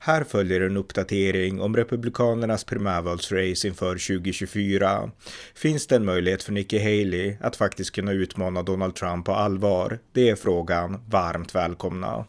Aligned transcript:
Här 0.00 0.24
följer 0.24 0.60
en 0.60 0.76
uppdatering 0.76 1.60
om 1.60 1.76
Republikanernas 1.76 2.64
primärvalsrace 2.64 3.68
inför 3.68 3.90
2024. 3.90 5.10
Finns 5.54 5.86
det 5.86 5.96
en 5.96 6.04
möjlighet 6.04 6.42
för 6.42 6.52
Nikki 6.52 6.78
Haley 6.78 7.36
att 7.40 7.56
faktiskt 7.56 7.94
kunna 7.94 8.12
utmana 8.12 8.62
Donald 8.62 8.94
Trump 8.94 9.26
på 9.26 9.32
allvar? 9.32 9.98
Det 10.12 10.28
är 10.28 10.36
frågan. 10.36 11.00
Varmt 11.08 11.54
välkomna! 11.54 12.24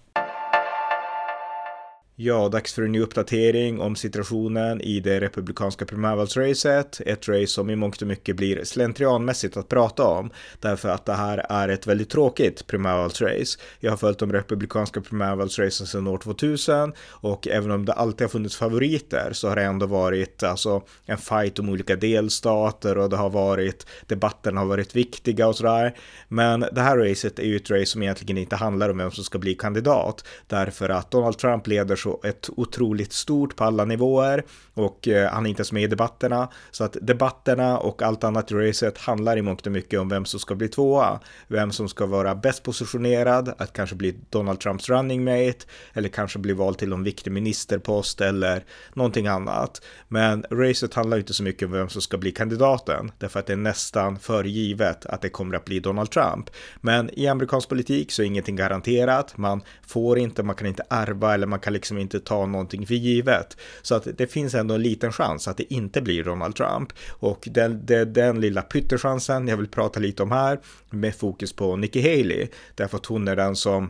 Ja, 2.21 2.49
dags 2.49 2.73
för 2.73 2.81
en 2.81 2.91
ny 2.91 3.01
uppdatering 3.01 3.81
om 3.81 3.95
situationen 3.95 4.81
i 4.81 4.99
det 4.99 5.19
republikanska 5.19 5.85
primärvalsracet. 5.85 7.01
Ett 7.05 7.29
race 7.29 7.47
som 7.47 7.69
i 7.69 7.75
mångt 7.75 8.01
och 8.01 8.07
mycket 8.07 8.35
blir 8.35 8.63
slentrianmässigt 8.63 9.57
att 9.57 9.69
prata 9.69 10.03
om, 10.03 10.29
därför 10.59 10.89
att 10.89 11.05
det 11.05 11.13
här 11.13 11.45
är 11.49 11.69
ett 11.69 11.87
väldigt 11.87 12.09
tråkigt 12.09 12.67
primärvalsrace. 12.67 13.59
Jag 13.79 13.91
har 13.91 13.97
följt 13.97 14.19
de 14.19 14.33
republikanska 14.33 15.01
primärvalsracen 15.01 15.87
sedan 15.87 16.07
år 16.07 16.17
2000 16.17 16.93
och 17.09 17.47
även 17.47 17.71
om 17.71 17.85
det 17.85 17.93
alltid 17.93 18.21
har 18.21 18.29
funnits 18.29 18.57
favoriter 18.57 19.29
så 19.33 19.49
har 19.49 19.55
det 19.55 19.63
ändå 19.63 19.85
varit 19.85 20.43
alltså 20.43 20.83
en 21.05 21.17
fight 21.17 21.59
om 21.59 21.69
olika 21.69 21.95
delstater 21.95 22.97
och 22.97 23.09
det 23.09 23.17
har 23.17 23.29
varit 23.29 23.85
debatterna 24.07 24.61
har 24.61 24.67
varit 24.67 24.95
viktiga 24.95 25.47
och 25.47 25.55
sådär. 25.55 25.95
Men 26.27 26.59
det 26.59 26.81
här 26.81 26.97
racet 26.97 27.39
är 27.39 27.43
ju 27.43 27.55
ett 27.55 27.71
race 27.71 27.85
som 27.85 28.03
egentligen 28.03 28.37
inte 28.37 28.55
handlar 28.55 28.89
om 28.89 28.97
vem 28.97 29.11
som 29.11 29.23
ska 29.23 29.39
bli 29.39 29.55
kandidat, 29.55 30.25
därför 30.47 30.89
att 30.89 31.11
Donald 31.11 31.37
Trump 31.37 31.67
leder 31.67 31.95
så 31.95 32.08
ett 32.23 32.49
otroligt 32.57 33.13
stort 33.13 33.55
på 33.55 33.63
alla 33.63 33.85
nivåer 33.85 34.43
och 34.73 35.07
eh, 35.07 35.31
han 35.31 35.45
är 35.45 35.49
inte 35.49 35.59
ens 35.59 35.71
med 35.71 35.83
i 35.83 35.87
debatterna. 35.87 36.49
Så 36.71 36.83
att 36.83 36.97
debatterna 37.01 37.77
och 37.77 38.01
allt 38.01 38.23
annat 38.23 38.51
i 38.51 38.55
racet 38.55 38.97
handlar 38.97 39.37
i 39.37 39.41
mångt 39.41 39.65
och 39.65 39.71
mycket 39.71 39.99
om 39.99 40.09
vem 40.09 40.25
som 40.25 40.39
ska 40.39 40.55
bli 40.55 40.67
tvåa, 40.67 41.19
vem 41.47 41.71
som 41.71 41.89
ska 41.89 42.05
vara 42.05 42.35
bäst 42.35 42.63
positionerad, 42.63 43.53
att 43.57 43.73
kanske 43.73 43.95
bli 43.95 44.19
Donald 44.29 44.59
Trumps 44.59 44.89
running 44.89 45.23
mate 45.23 45.65
eller 45.93 46.09
kanske 46.09 46.39
bli 46.39 46.53
vald 46.53 46.77
till 46.77 46.93
en 46.93 47.03
viktig 47.03 47.31
ministerpost 47.31 48.21
eller 48.21 48.63
någonting 48.93 49.27
annat. 49.27 49.81
Men 50.07 50.45
racet 50.51 50.93
handlar 50.93 51.17
inte 51.17 51.33
så 51.33 51.43
mycket 51.43 51.65
om 51.65 51.71
vem 51.71 51.89
som 51.89 52.01
ska 52.01 52.17
bli 52.17 52.31
kandidaten, 52.31 53.11
därför 53.17 53.39
att 53.39 53.45
det 53.45 53.53
är 53.53 53.57
nästan 53.57 54.19
för 54.19 54.43
givet 54.43 55.05
att 55.05 55.21
det 55.21 55.29
kommer 55.29 55.55
att 55.55 55.65
bli 55.65 55.79
Donald 55.79 56.11
Trump. 56.11 56.49
Men 56.81 57.09
i 57.19 57.27
amerikansk 57.27 57.69
politik 57.69 58.11
så 58.11 58.21
är 58.21 58.25
ingenting 58.25 58.55
garanterat. 58.55 59.37
Man 59.37 59.61
får 59.87 60.19
inte, 60.19 60.43
man 60.43 60.55
kan 60.55 60.67
inte 60.67 60.83
ärva 60.89 61.33
eller 61.33 61.47
man 61.47 61.59
kan 61.59 61.73
liksom 61.73 61.97
inte 61.99 62.19
ta 62.19 62.45
någonting 62.45 62.87
för 62.87 62.95
givet. 62.95 63.57
Så 63.81 63.95
att 63.95 64.07
det 64.17 64.27
finns 64.27 64.55
ändå 64.55 64.75
en 64.75 64.81
liten 64.81 65.11
chans 65.11 65.47
att 65.47 65.57
det 65.57 65.73
inte 65.73 66.01
blir 66.01 66.23
Donald 66.23 66.55
Trump. 66.55 66.93
Och 67.09 67.47
den, 67.51 67.85
den, 67.85 68.13
den 68.13 68.41
lilla 68.41 68.61
pyttechansen 68.61 69.47
jag 69.47 69.57
vill 69.57 69.67
prata 69.67 69.99
lite 69.99 70.23
om 70.23 70.31
här 70.31 70.59
med 70.89 71.15
fokus 71.15 71.53
på 71.53 71.75
Nikki 71.75 72.01
Haley. 72.01 72.47
Därför 72.75 72.97
att 72.97 73.05
hon 73.05 73.27
är 73.27 73.35
den 73.35 73.55
som 73.55 73.89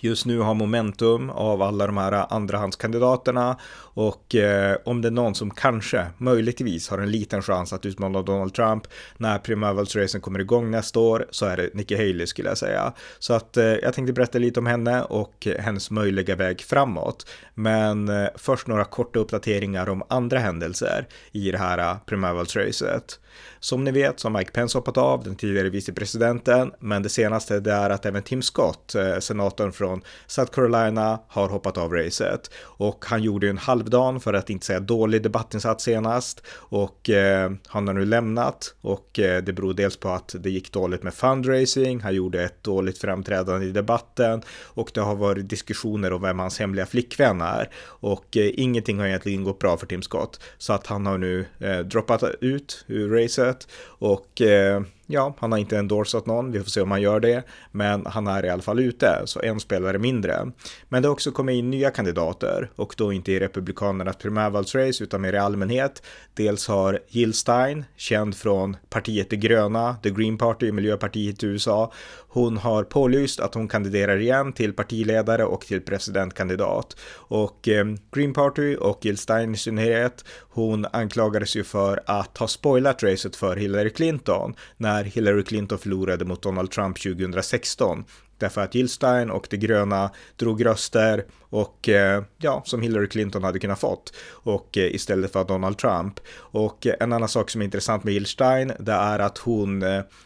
just 0.00 0.26
nu 0.26 0.38
har 0.38 0.54
momentum 0.54 1.30
av 1.30 1.62
alla 1.62 1.86
de 1.86 1.96
här 1.96 2.26
andrahandskandidaterna 2.34 3.56
och 3.94 4.34
eh, 4.34 4.76
om 4.84 5.02
det 5.02 5.08
är 5.08 5.12
någon 5.12 5.34
som 5.34 5.50
kanske 5.50 6.06
möjligtvis 6.18 6.88
har 6.88 6.98
en 6.98 7.10
liten 7.10 7.42
chans 7.42 7.72
att 7.72 7.86
utmana 7.86 8.22
Donald 8.22 8.54
Trump 8.54 8.86
när 9.16 9.38
primärvalsracen 9.38 10.20
kommer 10.20 10.38
igång 10.38 10.70
nästa 10.70 11.00
år 11.00 11.26
så 11.30 11.46
är 11.46 11.56
det 11.56 11.74
Nikki 11.74 11.96
Haley 11.96 12.26
skulle 12.26 12.48
jag 12.48 12.58
säga. 12.58 12.92
Så 13.18 13.34
att 13.34 13.56
eh, 13.56 13.64
jag 13.64 13.94
tänkte 13.94 14.12
berätta 14.12 14.38
lite 14.38 14.60
om 14.60 14.66
henne 14.66 15.02
och 15.02 15.46
hennes 15.58 15.90
möjliga 15.90 16.36
väg 16.36 16.60
framåt. 16.60 17.26
Men 17.54 18.08
eh, 18.08 18.28
först 18.34 18.66
några 18.66 18.84
korta 18.84 19.18
uppdateringar 19.18 19.88
om 19.88 20.02
andra 20.08 20.38
händelser 20.38 21.06
i 21.32 21.50
det 21.50 21.58
här 21.58 21.78
eh, 21.78 21.96
primärvalsracet. 22.06 23.18
Som 23.60 23.84
ni 23.84 23.90
vet 23.90 24.20
så 24.20 24.28
har 24.28 24.38
Mike 24.38 24.50
Pence 24.50 24.78
hoppat 24.78 24.96
av, 24.96 25.24
den 25.24 25.36
tidigare 25.36 25.68
vicepresidenten, 25.68 26.72
men 26.78 27.02
det 27.02 27.08
senaste 27.08 27.60
det 27.60 27.72
är 27.72 27.90
att 27.90 28.06
även 28.06 28.22
Tim 28.22 28.42
Scott, 28.42 28.94
eh, 28.94 29.18
senatorn 29.18 29.72
från 29.72 30.02
South 30.26 30.52
Carolina, 30.52 31.20
har 31.28 31.48
hoppat 31.48 31.78
av 31.78 31.92
racet. 31.92 32.50
Och 32.62 33.04
han 33.04 33.22
gjorde 33.22 33.46
ju 33.46 33.50
en 33.50 33.58
halvdan, 33.58 34.20
för 34.20 34.34
att 34.34 34.50
inte 34.50 34.66
säga 34.66 34.80
dålig 34.80 35.22
debattinsats 35.22 35.84
senast, 35.84 36.42
och 36.50 37.10
eh, 37.10 37.52
han 37.66 37.86
har 37.86 37.94
nu 37.94 38.04
lämnat. 38.04 38.74
Och 38.80 39.18
eh, 39.18 39.42
det 39.42 39.52
beror 39.52 39.74
dels 39.74 39.96
på 39.96 40.08
att 40.08 40.34
det 40.38 40.50
gick 40.50 40.72
dåligt 40.72 41.02
med 41.02 41.14
fundraising, 41.14 42.00
han 42.00 42.14
gjorde 42.14 42.44
ett 42.44 42.64
dåligt 42.64 42.98
framträdande 42.98 43.66
i 43.66 43.72
debatten, 43.72 44.42
och 44.64 44.90
det 44.94 45.00
har 45.00 45.14
varit 45.14 45.48
diskussioner 45.48 46.12
om 46.12 46.22
vem 46.22 46.38
hans 46.38 46.58
hemliga 46.58 46.86
flickvän 46.86 47.40
är. 47.40 47.70
Och 47.84 48.36
eh, 48.36 48.50
ingenting 48.54 48.98
har 48.98 49.06
egentligen 49.06 49.44
gått 49.44 49.58
bra 49.58 49.76
för 49.76 49.86
Tim 49.86 50.02
Scott, 50.02 50.40
så 50.58 50.72
att 50.72 50.86
han 50.86 51.06
har 51.06 51.18
nu 51.18 51.46
eh, 51.58 51.78
droppat 51.78 52.22
ut 52.40 52.84
ur 52.86 53.08
racet 53.22 53.68
och 53.84 54.40
eh, 54.40 54.82
ja, 55.12 55.34
han 55.38 55.52
har 55.52 55.58
inte 55.58 55.78
endorsat 55.78 56.26
någon, 56.26 56.52
vi 56.52 56.58
får 56.58 56.70
se 56.70 56.80
om 56.80 56.90
han 56.90 57.02
gör 57.02 57.20
det, 57.20 57.42
men 57.70 58.06
han 58.06 58.26
är 58.26 58.44
i 58.44 58.50
alla 58.50 58.62
fall 58.62 58.80
ute, 58.80 59.22
så 59.24 59.42
en 59.42 59.60
spelare 59.60 59.98
mindre. 59.98 60.50
Men 60.88 61.02
det 61.02 61.08
har 61.08 61.12
också 61.12 61.32
kommit 61.32 61.54
in 61.54 61.70
nya 61.70 61.90
kandidater 61.90 62.70
och 62.76 62.94
då 62.96 63.12
inte 63.12 63.32
i 63.32 63.40
Republikanernas 63.40 64.16
primärvalsrace 64.16 65.04
utan 65.04 65.20
mer 65.20 65.32
i 65.32 65.38
allmänhet. 65.38 66.02
Dels 66.34 66.68
har 66.68 67.00
Jill 67.08 67.34
Stein, 67.34 67.84
känd 67.96 68.36
från 68.36 68.76
partiet 68.90 69.30
Det 69.30 69.36
gröna, 69.36 69.96
The 70.02 70.10
Green 70.10 70.38
Party, 70.38 70.72
Miljöpartiet 70.72 71.42
i 71.42 71.46
USA. 71.46 71.92
Hon 72.28 72.56
har 72.56 72.84
pålyst 72.84 73.40
att 73.40 73.54
hon 73.54 73.68
kandiderar 73.68 74.18
igen 74.18 74.52
till 74.52 74.72
partiledare 74.72 75.44
och 75.44 75.60
till 75.60 75.80
presidentkandidat. 75.80 76.96
Och 77.14 77.68
eh, 77.68 77.84
Green 78.12 78.32
Party 78.32 78.76
och 78.76 79.04
Jill 79.04 79.18
Stein 79.18 79.54
i 79.54 79.56
synnerhet, 79.56 80.24
hon 80.40 80.86
anklagades 80.92 81.56
ju 81.56 81.64
för 81.64 82.02
att 82.06 82.38
ha 82.38 82.48
spoilat 82.48 83.02
racet 83.02 83.36
för 83.36 83.56
Hillary 83.56 83.90
Clinton 83.90 84.54
när 84.76 85.01
när 85.02 85.10
Hillary 85.10 85.42
Clinton 85.42 85.78
förlorade 85.78 86.24
mot 86.24 86.42
Donald 86.42 86.70
Trump 86.70 87.02
2016. 87.02 88.04
Därför 88.42 88.60
att 88.60 88.74
Jill 88.74 88.88
Stein 88.88 89.30
och 89.30 89.46
de 89.50 89.56
gröna 89.56 90.10
drog 90.36 90.66
röster 90.66 91.24
och 91.50 91.88
eh, 91.88 92.22
ja, 92.38 92.62
som 92.64 92.82
Hillary 92.82 93.08
Clinton 93.08 93.44
hade 93.44 93.58
kunnat 93.58 93.80
fått 93.80 94.12
och 94.30 94.78
eh, 94.78 94.94
istället 94.94 95.32
för 95.32 95.44
Donald 95.44 95.78
Trump. 95.78 96.20
Och 96.36 96.86
eh, 96.86 96.94
en 97.00 97.12
annan 97.12 97.28
sak 97.28 97.50
som 97.50 97.60
är 97.60 97.64
intressant 97.64 98.04
med 98.04 98.14
Jill 98.14 98.26
Stein, 98.26 98.72
det 98.78 98.92
är 98.92 99.18
att 99.18 99.38
hon, 99.38 99.78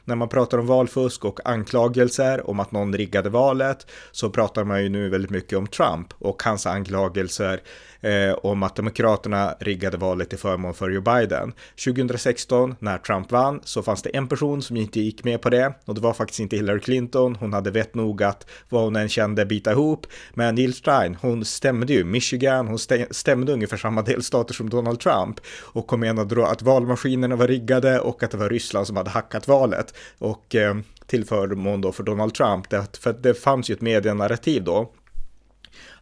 när 0.04 0.14
man 0.14 0.28
pratar 0.28 0.58
om 0.58 0.66
valfusk 0.66 1.24
och 1.24 1.40
anklagelser 1.48 2.50
om 2.50 2.60
att 2.60 2.72
någon 2.72 2.94
riggade 2.96 3.30
valet, 3.30 3.86
så 4.12 4.30
pratar 4.30 4.64
man 4.64 4.82
ju 4.82 4.88
nu 4.88 5.08
väldigt 5.08 5.30
mycket 5.30 5.58
om 5.58 5.66
Trump 5.66 6.08
och 6.18 6.42
hans 6.42 6.66
anklagelser 6.66 7.60
eh, 8.06 8.34
om 8.42 8.62
att 8.62 8.76
Demokraterna 8.76 9.54
riggade 9.60 9.96
valet 9.96 10.28
till 10.28 10.38
förmån 10.38 10.74
för 10.74 10.90
Joe 10.90 11.00
Biden. 11.00 11.52
2016 11.84 12.76
när 12.78 12.98
Trump 12.98 13.32
vann 13.32 13.60
så 13.64 13.82
fanns 13.82 14.02
det 14.02 14.10
en 14.10 14.28
person 14.28 14.62
som 14.62 14.76
inte 14.76 15.00
gick 15.00 15.24
med 15.24 15.42
på 15.42 15.50
det 15.50 15.74
och 15.84 15.94
det 15.94 16.00
var 16.00 16.12
faktiskt 16.12 16.40
inte 16.40 16.56
Hillary 16.56 16.80
Clinton. 16.80 17.36
Hon 17.36 17.52
hade 17.52 17.70
vett 17.70 17.94
nog 17.94 18.05
att 18.14 18.46
vad 18.68 18.84
hon 18.84 18.96
än 18.96 19.08
kände 19.08 19.46
bita 19.46 19.72
ihop. 19.72 20.06
Men 20.34 20.56
Jill 20.56 20.74
Stein, 20.74 21.16
hon 21.20 21.44
stämde 21.44 21.92
ju 21.92 22.04
Michigan, 22.04 22.66
hon 22.66 22.78
stämde 23.10 23.52
ungefär 23.52 23.76
samma 23.76 24.02
delstater 24.02 24.54
som 24.54 24.70
Donald 24.70 25.00
Trump 25.00 25.40
och 25.62 25.86
kom 25.86 26.00
menade 26.00 26.34
då 26.34 26.44
att 26.44 26.62
valmaskinerna 26.62 27.36
var 27.36 27.48
riggade 27.48 28.00
och 28.00 28.22
att 28.22 28.30
det 28.30 28.36
var 28.36 28.48
Ryssland 28.48 28.86
som 28.86 28.96
hade 28.96 29.10
hackat 29.10 29.48
valet. 29.48 29.94
Och 30.18 30.54
eh, 30.54 30.76
till 31.06 31.24
förmån 31.24 31.80
då 31.80 31.92
för 31.92 32.02
Donald 32.02 32.34
Trump, 32.34 32.66
för 32.96 33.12
det 33.12 33.34
fanns 33.34 33.70
ju 33.70 33.74
ett 33.74 33.80
medienarrativ 33.80 34.64
då 34.64 34.92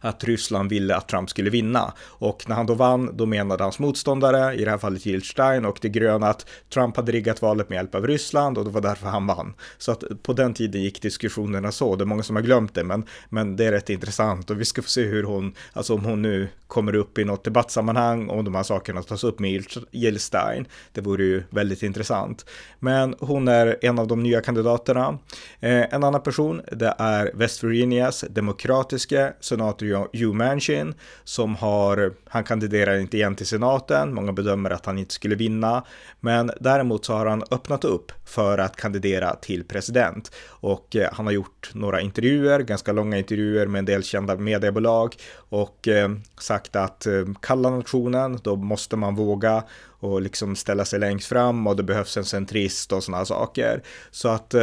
att 0.05 0.23
Ryssland 0.23 0.69
ville 0.69 0.95
att 0.95 1.07
Trump 1.07 1.29
skulle 1.29 1.49
vinna. 1.49 1.93
Och 1.99 2.49
när 2.49 2.55
han 2.55 2.65
då 2.65 2.73
vann, 2.73 3.17
då 3.17 3.25
menade 3.25 3.63
hans 3.63 3.79
motståndare, 3.79 4.53
i 4.53 4.65
det 4.65 4.71
här 4.71 4.77
fallet 4.77 5.05
Jill 5.05 5.21
Stein 5.21 5.65
och 5.65 5.77
det 5.81 5.89
gröna, 5.89 6.27
att 6.27 6.45
Trump 6.73 6.95
hade 6.95 7.11
riggat 7.11 7.41
valet 7.41 7.69
med 7.69 7.75
hjälp 7.75 7.95
av 7.95 8.07
Ryssland 8.07 8.57
och 8.57 8.65
det 8.65 8.71
var 8.71 8.81
därför 8.81 9.07
han 9.07 9.27
vann. 9.27 9.53
Så 9.77 9.91
att 9.91 10.03
på 10.23 10.33
den 10.33 10.53
tiden 10.53 10.83
gick 10.83 11.01
diskussionerna 11.01 11.71
så, 11.71 11.95
det 11.95 12.03
är 12.03 12.05
många 12.05 12.23
som 12.23 12.35
har 12.35 12.43
glömt 12.43 12.73
det, 12.73 12.83
men, 12.83 13.05
men 13.29 13.55
det 13.55 13.65
är 13.65 13.71
rätt 13.71 13.89
intressant 13.89 14.49
och 14.49 14.61
vi 14.61 14.65
ska 14.65 14.81
få 14.81 14.89
se 14.89 15.03
hur 15.03 15.23
hon, 15.23 15.53
alltså 15.73 15.93
om 15.93 16.05
hon 16.05 16.21
nu 16.21 16.47
kommer 16.67 16.95
upp 16.95 17.17
i 17.17 17.23
något 17.23 17.43
debattsammanhang 17.43 18.29
om 18.29 18.45
de 18.45 18.55
här 18.55 18.63
sakerna 18.63 19.03
tas 19.03 19.23
upp 19.23 19.39
med 19.39 19.65
Jill 19.91 20.19
Stein. 20.19 20.65
Det 20.91 21.01
vore 21.01 21.23
ju 21.23 21.43
väldigt 21.49 21.83
intressant. 21.83 22.45
Men 22.79 23.15
hon 23.19 23.47
är 23.47 23.77
en 23.81 23.99
av 23.99 24.07
de 24.07 24.23
nya 24.23 24.41
kandidaterna. 24.41 25.19
Eh, 25.59 25.93
en 25.93 26.03
annan 26.03 26.21
person, 26.21 26.61
det 26.71 26.95
är 26.97 27.31
West 27.33 27.63
Virginias 27.63 28.25
demokratiska 28.29 29.33
senator 29.39 29.87
Hugh 29.97 30.33
Manchin 30.33 30.93
som 31.23 31.55
har, 31.55 32.13
han 32.27 32.43
kandiderar 32.43 32.97
inte 32.99 33.17
igen 33.17 33.35
till 33.35 33.47
senaten, 33.47 34.13
många 34.13 34.33
bedömer 34.33 34.69
att 34.69 34.85
han 34.85 34.97
inte 34.97 35.13
skulle 35.13 35.35
vinna, 35.35 35.83
men 36.19 36.51
däremot 36.59 37.05
så 37.05 37.13
har 37.13 37.25
han 37.25 37.43
öppnat 37.51 37.83
upp 37.83 38.11
för 38.25 38.57
att 38.57 38.75
kandidera 38.75 39.35
till 39.35 39.63
president. 39.63 40.31
Och 40.47 40.95
eh, 40.95 41.09
han 41.13 41.25
har 41.25 41.33
gjort 41.33 41.69
några 41.73 42.01
intervjuer, 42.01 42.59
ganska 42.59 42.91
långa 42.91 43.17
intervjuer 43.17 43.67
med 43.67 43.79
en 43.79 43.85
del 43.85 44.03
kända 44.03 44.35
mediebolag. 44.35 45.15
Och 45.35 45.87
eh, 45.87 46.09
sagt 46.39 46.75
att 46.75 47.05
eh, 47.05 47.25
kalla 47.41 47.69
nationen, 47.69 48.39
då 48.43 48.55
måste 48.55 48.95
man 48.95 49.15
våga 49.15 49.63
och 49.99 50.21
liksom 50.21 50.55
ställa 50.55 50.85
sig 50.85 50.99
längst 50.99 51.27
fram 51.27 51.67
och 51.67 51.75
det 51.75 51.83
behövs 51.83 52.17
en 52.17 52.25
centrist 52.25 52.91
och 52.91 53.03
sådana 53.03 53.25
saker. 53.25 53.83
Så 54.11 54.29
att 54.29 54.55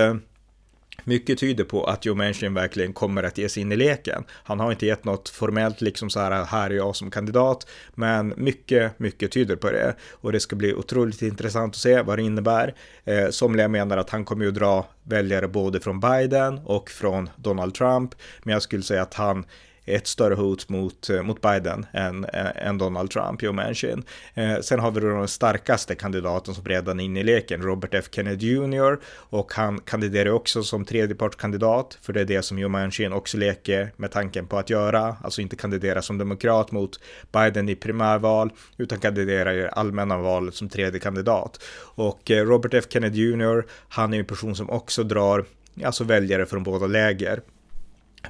mycket 1.04 1.38
tyder 1.38 1.64
på 1.64 1.84
att 1.84 2.04
Joe 2.04 2.14
Manchin 2.14 2.54
verkligen 2.54 2.92
kommer 2.92 3.22
att 3.22 3.38
ge 3.38 3.48
sig 3.48 3.60
in 3.60 3.72
i 3.72 3.76
leken. 3.76 4.24
Han 4.30 4.60
har 4.60 4.70
inte 4.70 4.86
gett 4.86 5.04
något 5.04 5.28
formellt 5.28 5.80
liksom 5.80 6.10
så 6.10 6.20
här, 6.20 6.44
här 6.44 6.70
är 6.70 6.74
jag 6.74 6.96
som 6.96 7.10
kandidat, 7.10 7.66
men 7.94 8.34
mycket, 8.36 8.98
mycket 8.98 9.32
tyder 9.32 9.56
på 9.56 9.70
det. 9.70 9.96
Och 10.10 10.32
det 10.32 10.40
ska 10.40 10.56
bli 10.56 10.74
otroligt 10.74 11.22
intressant 11.22 11.74
att 11.74 11.80
se 11.80 12.02
vad 12.02 12.18
det 12.18 12.22
innebär. 12.22 12.74
Eh, 13.04 13.28
somliga 13.30 13.68
menar 13.68 13.96
att 13.96 14.10
han 14.10 14.24
kommer 14.24 14.44
ju 14.44 14.50
dra 14.50 14.86
väljare 15.02 15.48
både 15.48 15.80
från 15.80 16.00
Biden 16.00 16.58
och 16.64 16.90
från 16.90 17.30
Donald 17.36 17.74
Trump, 17.74 18.14
men 18.42 18.52
jag 18.52 18.62
skulle 18.62 18.82
säga 18.82 19.02
att 19.02 19.14
han 19.14 19.44
ett 19.84 20.06
större 20.06 20.34
hot 20.34 20.68
mot, 20.68 21.10
eh, 21.10 21.22
mot 21.22 21.40
Biden 21.40 21.86
än, 21.92 22.24
eh, 22.24 22.66
än 22.66 22.78
Donald 22.78 23.10
Trump, 23.10 23.42
Joe 23.42 23.52
Manchin. 23.52 24.04
Eh, 24.34 24.60
sen 24.60 24.80
har 24.80 24.90
vi 24.90 25.00
då 25.00 25.08
den 25.08 25.28
starkaste 25.28 25.94
kandidaten 25.94 26.54
som 26.54 26.64
redan 26.64 27.00
är 27.00 27.04
inne 27.04 27.20
i 27.20 27.24
leken, 27.24 27.62
Robert 27.62 27.94
F 27.94 28.04
Kennedy 28.10 28.46
Jr. 28.46 28.98
Och 29.14 29.52
han 29.54 29.80
kandiderar 29.80 30.30
också 30.30 30.62
som 30.62 30.84
tredjepartskandidat, 30.84 31.98
för 32.02 32.12
det 32.12 32.20
är 32.20 32.24
det 32.24 32.42
som 32.42 32.58
Joe 32.58 32.68
Manchin 32.68 33.12
också 33.12 33.36
leker 33.38 33.92
med 33.96 34.10
tanken 34.10 34.46
på 34.46 34.58
att 34.58 34.70
göra, 34.70 35.16
alltså 35.22 35.40
inte 35.40 35.56
kandidera 35.56 36.02
som 36.02 36.18
demokrat 36.18 36.72
mot 36.72 37.00
Biden 37.32 37.68
i 37.68 37.74
primärval, 37.74 38.52
utan 38.76 38.98
kandidera 38.98 39.54
i 39.54 39.68
allmänna 39.72 40.18
valet 40.18 40.54
som 40.54 40.68
tredje 40.68 41.00
kandidat. 41.00 41.62
Och 41.94 42.30
eh, 42.30 42.44
Robert 42.44 42.74
F 42.74 42.84
Kennedy 42.88 43.30
Jr. 43.30 43.64
Han 43.88 44.14
är 44.14 44.18
en 44.18 44.24
person 44.24 44.56
som 44.56 44.70
också 44.70 45.02
drar 45.02 45.44
alltså 45.84 46.04
väljare 46.04 46.46
från 46.46 46.62
båda 46.62 46.86
läger 46.86 47.40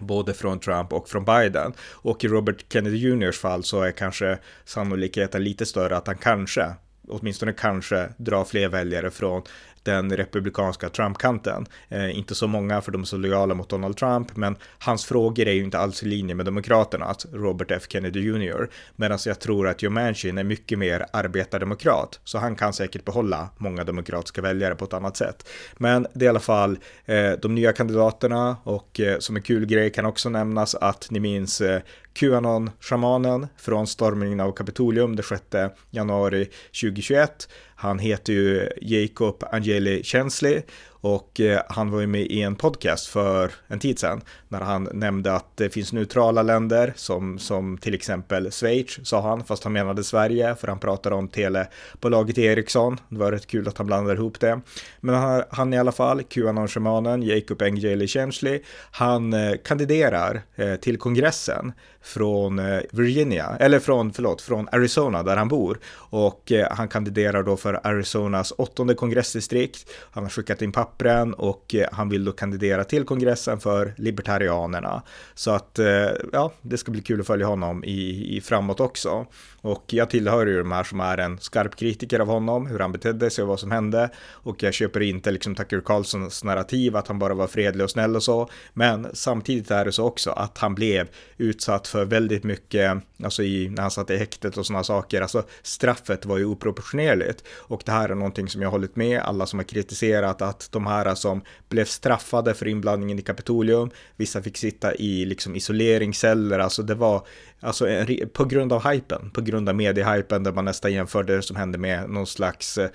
både 0.00 0.34
från 0.34 0.60
Trump 0.60 0.92
och 0.92 1.08
från 1.08 1.24
Biden. 1.24 1.72
Och 1.92 2.24
i 2.24 2.28
Robert 2.28 2.72
Kennedy 2.72 2.96
Juniors 2.96 3.38
fall 3.38 3.64
så 3.64 3.82
är 3.82 3.90
kanske 3.90 4.38
sannolikheten 4.64 5.44
lite 5.44 5.66
större 5.66 5.96
att 5.96 6.06
han 6.06 6.18
kanske, 6.18 6.74
åtminstone 7.08 7.52
kanske, 7.52 8.08
drar 8.16 8.44
fler 8.44 8.68
väljare 8.68 9.10
från 9.10 9.42
den 9.82 10.16
republikanska 10.16 10.88
Trump-kanten. 10.88 11.66
Eh, 11.88 12.18
inte 12.18 12.34
så 12.34 12.46
många 12.46 12.80
för 12.80 12.92
de 12.92 13.00
är 13.00 13.06
så 13.06 13.16
lojala 13.16 13.54
mot 13.54 13.68
Donald 13.68 13.96
Trump, 13.96 14.36
men 14.36 14.56
hans 14.78 15.04
frågor 15.04 15.48
är 15.48 15.52
ju 15.52 15.64
inte 15.64 15.78
alls 15.78 16.02
i 16.02 16.06
linje 16.06 16.34
med 16.34 16.46
Demokraternas, 16.46 17.26
Robert 17.32 17.70
F 17.70 17.82
Kennedy 17.88 18.20
Jr. 18.20 18.68
Medan 18.96 19.18
jag 19.26 19.40
tror 19.40 19.68
att 19.68 19.82
Joe 19.82 19.90
Manchin 19.90 20.38
är 20.38 20.44
mycket 20.44 20.78
mer 20.78 21.06
arbetardemokrat, 21.12 22.20
så 22.24 22.38
han 22.38 22.56
kan 22.56 22.72
säkert 22.72 23.04
behålla 23.04 23.48
många 23.58 23.84
demokratiska 23.84 24.42
väljare 24.42 24.74
på 24.74 24.84
ett 24.84 24.92
annat 24.92 25.16
sätt. 25.16 25.48
Men 25.76 26.06
det 26.14 26.24
är 26.24 26.26
i 26.26 26.28
alla 26.28 26.40
fall 26.40 26.78
eh, 27.04 27.32
de 27.42 27.54
nya 27.54 27.72
kandidaterna 27.72 28.56
och 28.64 29.00
eh, 29.00 29.18
som 29.18 29.36
en 29.36 29.42
kul 29.42 29.66
grej 29.66 29.92
kan 29.92 30.06
också 30.06 30.28
nämnas 30.28 30.74
att 30.74 31.10
ni 31.10 31.20
minns 31.20 31.60
eh, 31.60 31.80
Qanon-shamanen 32.14 33.48
från 33.56 33.86
stormningen 33.86 34.40
av 34.40 34.52
Kapitolium 34.52 35.16
den 35.16 35.24
6 35.24 35.42
januari 35.90 36.48
2021. 36.82 37.48
Han 37.82 37.98
heter 37.98 38.32
ju 38.32 38.68
Jacob 38.80 39.44
Angeli 39.50 40.02
Chensley 40.02 40.62
och 41.02 41.40
eh, 41.40 41.62
han 41.68 41.90
var 41.90 42.00
ju 42.00 42.06
med 42.06 42.20
i 42.20 42.42
en 42.42 42.56
podcast 42.56 43.06
för 43.06 43.52
en 43.68 43.78
tid 43.78 43.98
sedan 43.98 44.20
när 44.48 44.60
han 44.60 44.88
nämnde 44.92 45.32
att 45.32 45.56
det 45.56 45.70
finns 45.70 45.92
neutrala 45.92 46.42
länder 46.42 46.92
som, 46.96 47.38
som 47.38 47.78
till 47.78 47.94
exempel 47.94 48.50
Schweiz 48.50 48.98
sa 49.02 49.20
han, 49.20 49.44
fast 49.44 49.64
han 49.64 49.72
menade 49.72 50.04
Sverige 50.04 50.54
för 50.54 50.68
han 50.68 50.78
pratade 50.78 51.14
om 51.14 51.28
telebolaget 51.28 52.38
Ericsson. 52.38 53.00
Det 53.08 53.18
var 53.18 53.32
rätt 53.32 53.46
kul 53.46 53.68
att 53.68 53.78
han 53.78 53.86
blandade 53.86 54.18
ihop 54.18 54.40
det. 54.40 54.60
Men 55.00 55.14
han, 55.14 55.42
han 55.50 55.74
i 55.74 55.78
alla 55.78 55.92
fall, 55.92 56.22
Qanon-shamanen 56.22 57.22
Jacob 57.22 57.62
Angeli 57.62 58.06
Chensley, 58.06 58.62
han 58.90 59.32
eh, 59.32 59.52
kandiderar 59.64 60.42
eh, 60.54 60.74
till 60.74 60.98
kongressen 60.98 61.72
från 62.04 62.60
Virginia, 62.90 63.56
eller 63.60 63.78
från, 63.78 64.12
förlåt, 64.12 64.40
från 64.42 64.68
Arizona 64.72 65.22
där 65.22 65.36
han 65.36 65.48
bor. 65.48 65.78
Och 65.94 66.52
han 66.70 66.88
kandiderar 66.88 67.42
då 67.42 67.56
för 67.56 67.80
Arizonas 67.86 68.52
åttonde 68.58 68.94
kongressdistrikt. 68.94 69.90
Han 70.10 70.22
har 70.22 70.30
skickat 70.30 70.62
in 70.62 70.72
papper 70.72 70.91
pappren 70.92 71.34
och 71.34 71.74
eh, 71.74 71.86
han 71.92 72.08
vill 72.08 72.24
då 72.24 72.32
kandidera 72.32 72.84
till 72.84 73.04
kongressen 73.04 73.60
för 73.60 73.94
libertarianerna. 73.96 75.02
Så 75.34 75.50
att 75.50 75.78
eh, 75.78 76.10
ja, 76.32 76.52
det 76.62 76.78
ska 76.78 76.92
bli 76.92 77.00
kul 77.00 77.20
att 77.20 77.26
följa 77.26 77.46
honom 77.46 77.84
i, 77.84 78.36
i 78.36 78.40
framåt 78.40 78.80
också. 78.80 79.26
Och 79.62 79.84
jag 79.86 80.10
tillhör 80.10 80.46
ju 80.46 80.58
de 80.58 80.72
här 80.72 80.84
som 80.84 81.00
är 81.00 81.18
en 81.18 81.38
skarp 81.38 81.76
kritiker 81.76 82.20
av 82.20 82.26
honom, 82.26 82.66
hur 82.66 82.78
han 82.78 82.92
betedde 82.92 83.30
sig 83.30 83.42
och 83.42 83.48
vad 83.48 83.60
som 83.60 83.70
hände. 83.70 84.10
Och 84.30 84.62
jag 84.62 84.74
köper 84.74 85.00
inte 85.00 85.30
liksom 85.30 85.54
Tucker 85.54 85.80
Carlsons 85.80 86.44
narrativ 86.44 86.96
att 86.96 87.08
han 87.08 87.18
bara 87.18 87.34
var 87.34 87.46
fredlig 87.46 87.84
och 87.84 87.90
snäll 87.90 88.16
och 88.16 88.22
så. 88.22 88.48
Men 88.72 89.06
samtidigt 89.12 89.70
är 89.70 89.84
det 89.84 89.92
så 89.92 90.04
också 90.04 90.30
att 90.30 90.58
han 90.58 90.74
blev 90.74 91.08
utsatt 91.36 91.88
för 91.88 92.04
väldigt 92.04 92.44
mycket, 92.44 93.02
alltså 93.24 93.42
i, 93.42 93.68
när 93.68 93.82
han 93.82 93.90
satt 93.90 94.10
i 94.10 94.16
häktet 94.16 94.56
och 94.56 94.66
sådana 94.66 94.84
saker. 94.84 95.22
Alltså 95.22 95.42
straffet 95.62 96.26
var 96.26 96.38
ju 96.38 96.44
oproportionerligt. 96.44 97.44
Och 97.58 97.82
det 97.84 97.92
här 97.92 98.08
är 98.08 98.14
någonting 98.14 98.48
som 98.48 98.62
jag 98.62 98.68
har 98.68 98.72
hållit 98.72 98.96
med 98.96 99.20
alla 99.20 99.46
som 99.46 99.58
har 99.58 99.64
kritiserat 99.64 100.42
att 100.42 100.68
de 100.72 100.86
här 100.86 101.14
som 101.14 101.42
blev 101.68 101.84
straffade 101.84 102.54
för 102.54 102.68
inblandningen 102.68 103.18
i 103.18 103.22
Kapitolium, 103.22 103.90
vissa 104.16 104.42
fick 104.42 104.56
sitta 104.56 104.94
i 104.94 105.24
liksom 105.24 105.56
isoleringsceller, 105.56 106.58
alltså 106.58 106.82
det 106.82 106.94
var 106.94 107.26
Alltså 107.64 107.86
på 108.32 108.44
grund 108.44 108.72
av 108.72 108.90
hypen, 108.90 109.30
på 109.30 109.40
grund 109.40 109.51
av 109.54 109.74
mediehypen 109.74 110.42
där 110.42 110.52
man 110.52 110.64
nästan 110.64 110.92
jämförde 110.92 111.36
det 111.36 111.42
som 111.42 111.56
hände 111.56 111.78
med 111.78 112.10
någon 112.10 112.26
slags 112.26 112.78
eh, 112.78 112.88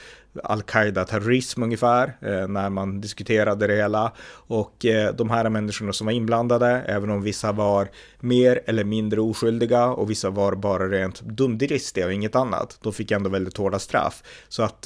al-Qaida-terrorism 0.44 1.64
ungefär, 1.64 2.18
eh, 2.22 2.48
när 2.48 2.70
man 2.70 3.02
diskuterade 3.02 3.68
det 3.68 3.76
hela. 3.76 4.12
Och 4.30 4.86
eh, 4.86 5.14
de 5.14 5.30
här 5.30 5.50
människorna 5.50 5.94
som 5.94 6.06
var 6.06 6.12
inblandade, 6.12 6.68
även 6.86 7.10
om 7.10 7.22
vissa 7.22 7.52
var 7.52 7.90
mer 8.20 8.60
eller 8.66 8.84
mindre 8.84 9.22
oskyldiga 9.22 9.86
och 9.86 10.10
vissa 10.10 10.30
var 10.30 10.56
bara 10.56 10.88
rent 10.90 11.22
dumdristiga 11.22 12.06
och 12.06 12.14
inget 12.14 12.36
annat, 12.36 12.78
de 12.82 12.94
fick 12.94 13.12
ändå 13.12 13.30
väldigt 13.30 13.58
hårda 13.58 13.80
straff. 13.80 14.24
Så 14.50 14.64
att 14.64 14.82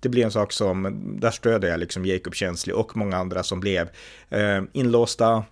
det 0.00 0.08
blir 0.08 0.24
en 0.24 0.30
sak 0.30 0.52
som, 0.52 1.02
där 1.20 1.30
stöder 1.30 1.68
jag 1.68 1.80
liksom 1.80 2.06
Jacob 2.06 2.34
Känslig 2.34 2.76
och 2.76 2.96
många 2.96 3.16
andra 3.16 3.42
som 3.42 3.60
blev 3.60 3.88
inlåsta, 4.72 5.44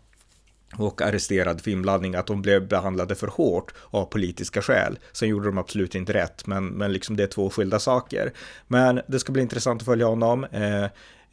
och 0.79 1.03
arresterad 1.03 1.61
för 1.61 1.71
inblandning, 1.71 2.15
att 2.15 2.27
de 2.27 2.43
blev 2.43 2.69
behandlade 2.69 3.15
för 3.15 3.27
hårt 3.27 3.75
av 3.91 4.05
politiska 4.05 4.63
skäl. 4.63 4.99
Sen 5.13 5.29
gjorde 5.29 5.47
de 5.47 5.59
absolut 5.59 5.95
inte 5.95 6.13
rätt, 6.13 6.47
men, 6.47 6.67
men 6.67 6.93
liksom 6.93 7.17
det 7.17 7.23
är 7.23 7.27
två 7.27 7.51
skilda 7.51 7.79
saker. 7.79 8.33
Men 8.67 9.01
det 9.07 9.19
ska 9.19 9.33
bli 9.33 9.43
intressant 9.43 9.83
att 9.83 9.87
följa 9.87 10.07
honom. 10.07 10.45
Eh, 10.45 10.87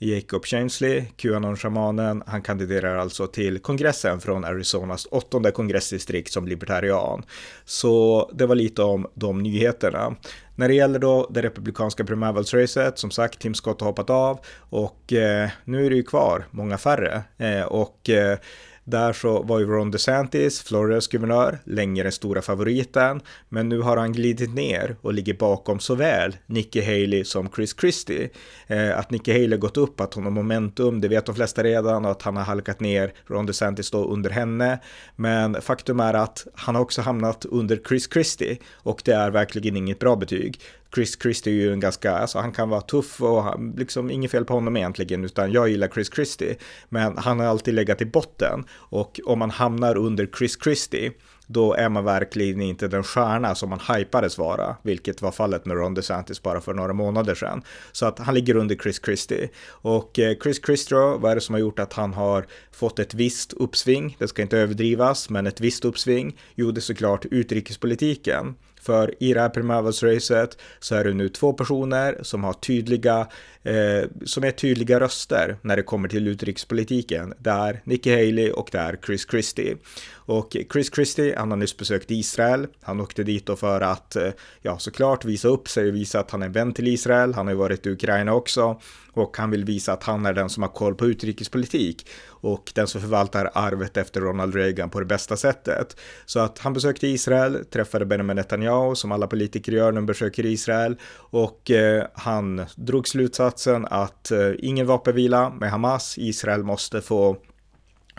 Jacob 0.03 0.45
Chansley, 0.45 1.05
Qanon-shamanen, 1.17 2.23
han 2.25 2.41
kandiderar 2.41 2.97
alltså 2.97 3.27
till 3.27 3.59
kongressen 3.59 4.19
från 4.19 4.43
Arizonas 4.43 5.07
åttonde 5.11 5.51
kongressdistrikt 5.51 6.31
som 6.31 6.47
libertarian. 6.47 7.23
Så 7.65 8.29
det 8.33 8.45
var 8.45 8.55
lite 8.55 8.83
om 8.83 9.07
de 9.13 9.43
nyheterna. 9.43 10.15
När 10.55 10.67
det 10.67 10.73
gäller 10.73 10.99
då 10.99 11.27
det 11.29 11.41
republikanska 11.41 12.03
primärvalsracet, 12.03 12.99
som 12.99 13.11
sagt, 13.11 13.39
Tim 13.39 13.53
Scott 13.53 13.81
har 13.81 13.87
hoppat 13.87 14.09
av 14.09 14.39
och 14.57 15.13
eh, 15.13 15.49
nu 15.65 15.85
är 15.85 15.89
det 15.89 15.95
ju 15.95 16.03
kvar 16.03 16.45
många 16.51 16.77
färre. 16.77 17.23
Eh, 17.37 17.63
och 17.63 18.09
eh, 18.09 18.37
där 18.91 19.13
så 19.13 19.43
var 19.43 19.59
ju 19.59 19.65
Ron 19.65 19.91
DeSantis, 19.91 20.61
Floridas 20.61 21.07
guvernör, 21.07 21.59
länge 21.63 22.03
den 22.03 22.11
stora 22.11 22.41
favoriten, 22.41 23.21
men 23.49 23.69
nu 23.69 23.79
har 23.79 23.97
han 23.97 24.13
glidit 24.13 24.53
ner 24.53 24.95
och 25.01 25.13
ligger 25.13 25.33
bakom 25.33 25.79
såväl 25.79 26.37
Nikki 26.45 26.81
Haley 26.81 27.23
som 27.23 27.49
Chris 27.55 27.75
Christie. 27.79 28.29
Eh, 28.67 28.99
att 28.99 29.11
Nikki 29.11 29.31
Haley 29.31 29.57
gått 29.57 29.77
upp, 29.77 30.01
att 30.01 30.13
hon 30.13 30.23
har 30.23 30.31
momentum, 30.31 31.01
det 31.01 31.07
vet 31.07 31.25
de 31.25 31.35
flesta 31.35 31.63
redan 31.63 32.05
och 32.05 32.11
att 32.11 32.21
han 32.21 32.37
har 32.37 32.43
halkat 32.43 32.79
ner 32.79 33.13
Ron 33.27 33.45
DeSantis 33.45 33.91
då 33.91 34.05
under 34.05 34.29
henne. 34.29 34.79
Men 35.15 35.61
faktum 35.61 35.99
är 35.99 36.13
att 36.13 36.47
han 36.55 36.75
har 36.75 36.81
också 36.81 37.01
hamnat 37.01 37.45
under 37.45 37.79
Chris 37.87 38.09
Christie 38.13 38.57
och 38.73 39.01
det 39.05 39.11
är 39.11 39.31
verkligen 39.31 39.77
inget 39.77 39.99
bra 39.99 40.15
betyg. 40.15 40.59
Chris 40.95 41.21
Christie 41.21 41.53
är 41.53 41.57
ju 41.57 41.73
en 41.73 41.79
ganska, 41.79 42.11
alltså 42.11 42.39
han 42.39 42.51
kan 42.51 42.69
vara 42.69 42.81
tuff 42.81 43.21
och 43.21 43.43
han, 43.43 43.73
liksom 43.77 44.11
inget 44.11 44.31
fel 44.31 44.45
på 44.45 44.53
honom 44.53 44.77
egentligen, 44.77 45.25
utan 45.25 45.51
jag 45.51 45.69
gillar 45.69 45.87
Chris 45.87 46.13
Christie. 46.13 46.55
Men 46.89 47.17
han 47.17 47.39
har 47.39 47.47
alltid 47.47 47.73
legat 47.73 48.01
i 48.01 48.05
botten 48.05 48.63
och 48.73 49.19
om 49.25 49.39
man 49.39 49.51
hamnar 49.51 49.97
under 49.97 50.27
Chris 50.37 50.57
Christie 50.63 51.11
då 51.51 51.73
är 51.73 51.89
man 51.89 52.03
verkligen 52.03 52.61
inte 52.61 52.87
den 52.87 53.03
stjärna 53.03 53.55
som 53.55 53.69
man 53.69 53.79
hypades 53.95 54.37
vara, 54.37 54.75
vilket 54.81 55.21
var 55.21 55.31
fallet 55.31 55.65
med 55.65 55.77
Ron 55.77 55.93
DeSantis 55.93 56.41
bara 56.41 56.61
för 56.61 56.73
några 56.73 56.93
månader 56.93 57.35
sedan. 57.35 57.61
Så 57.91 58.05
att 58.05 58.19
han 58.19 58.35
ligger 58.35 58.55
under 58.55 58.75
Chris 58.75 59.01
Christie. 59.05 59.49
Och 59.67 60.19
eh, 60.19 60.35
Chris 60.43 60.61
Christie, 60.65 60.97
vad 60.97 61.31
är 61.31 61.35
det 61.35 61.41
som 61.41 61.55
har 61.55 61.59
gjort 61.59 61.79
att 61.79 61.93
han 61.93 62.13
har 62.13 62.45
fått 62.71 62.99
ett 62.99 63.13
visst 63.13 63.53
uppsving? 63.53 64.15
Det 64.19 64.27
ska 64.27 64.41
inte 64.41 64.57
överdrivas, 64.57 65.29
men 65.29 65.47
ett 65.47 65.61
visst 65.61 65.85
uppsving. 65.85 66.37
Jo, 66.55 66.71
det 66.71 66.79
är 66.79 66.81
såklart 66.81 67.25
utrikespolitiken. 67.25 68.55
För 68.81 69.23
i 69.23 69.33
det 69.33 69.41
här 69.41 69.49
primärvalsracet 69.49 70.57
så 70.79 70.95
är 70.95 71.03
det 71.03 71.13
nu 71.13 71.29
två 71.29 71.53
personer 71.53 72.17
som 72.21 72.43
har 72.43 72.53
tydliga, 72.53 73.27
eh, 73.63 74.09
som 74.25 74.43
är 74.43 74.51
tydliga 74.51 74.99
röster 74.99 75.57
när 75.61 75.75
det 75.75 75.83
kommer 75.83 76.09
till 76.09 76.27
utrikespolitiken. 76.27 77.33
Det 77.37 77.49
är 77.49 77.81
Nikki 77.83 78.09
Haley 78.09 78.51
och 78.51 78.69
det 78.71 78.77
är 78.77 78.99
Chris 79.05 79.27
Christie. 79.29 79.75
Och 80.31 80.57
Chris 80.73 80.93
Christie, 80.95 81.35
han 81.37 81.51
har 81.51 81.57
nyss 81.57 81.77
besökt 81.77 82.11
Israel. 82.11 82.67
Han 82.81 83.01
åkte 83.01 83.23
dit 83.23 83.45
då 83.45 83.55
för 83.55 83.81
att, 83.81 84.15
eh, 84.15 84.29
ja 84.61 84.79
såklart 84.79 85.25
visa 85.25 85.47
upp 85.47 85.67
sig 85.67 85.89
och 85.89 85.95
visa 85.95 86.19
att 86.19 86.31
han 86.31 86.41
är 86.41 86.45
en 86.45 86.51
vän 86.51 86.73
till 86.73 86.87
Israel. 86.87 87.33
Han 87.33 87.47
har 87.47 87.53
ju 87.53 87.59
varit 87.59 87.85
i 87.85 87.89
Ukraina 87.89 88.33
också 88.33 88.81
och 89.13 89.37
han 89.37 89.51
vill 89.51 89.65
visa 89.65 89.93
att 89.93 90.03
han 90.03 90.25
är 90.25 90.33
den 90.33 90.49
som 90.49 90.63
har 90.63 90.69
koll 90.69 90.95
på 90.95 91.05
utrikespolitik 91.05 92.07
och 92.27 92.71
den 92.75 92.87
som 92.87 93.01
förvaltar 93.01 93.51
arvet 93.53 93.97
efter 93.97 94.21
Ronald 94.21 94.55
Reagan 94.55 94.89
på 94.89 94.99
det 94.99 95.05
bästa 95.05 95.37
sättet. 95.37 95.97
Så 96.25 96.39
att 96.39 96.59
han 96.59 96.73
besökte 96.73 97.07
Israel, 97.07 97.65
träffade 97.65 98.05
Benjamin 98.05 98.35
Netanyahu 98.35 98.95
som 98.95 99.11
alla 99.11 99.27
politiker 99.27 99.71
gör 99.71 99.91
när 99.91 100.01
de 100.01 100.05
besöker 100.05 100.45
Israel 100.45 100.95
och 101.15 101.71
eh, 101.71 102.05
han 102.13 102.65
drog 102.75 103.07
slutsatsen 103.07 103.85
att 103.89 104.31
eh, 104.31 104.51
ingen 104.59 104.87
vapenvila 104.87 105.49
med 105.49 105.71
Hamas, 105.71 106.17
Israel 106.17 106.63
måste 106.63 107.01
få 107.01 107.37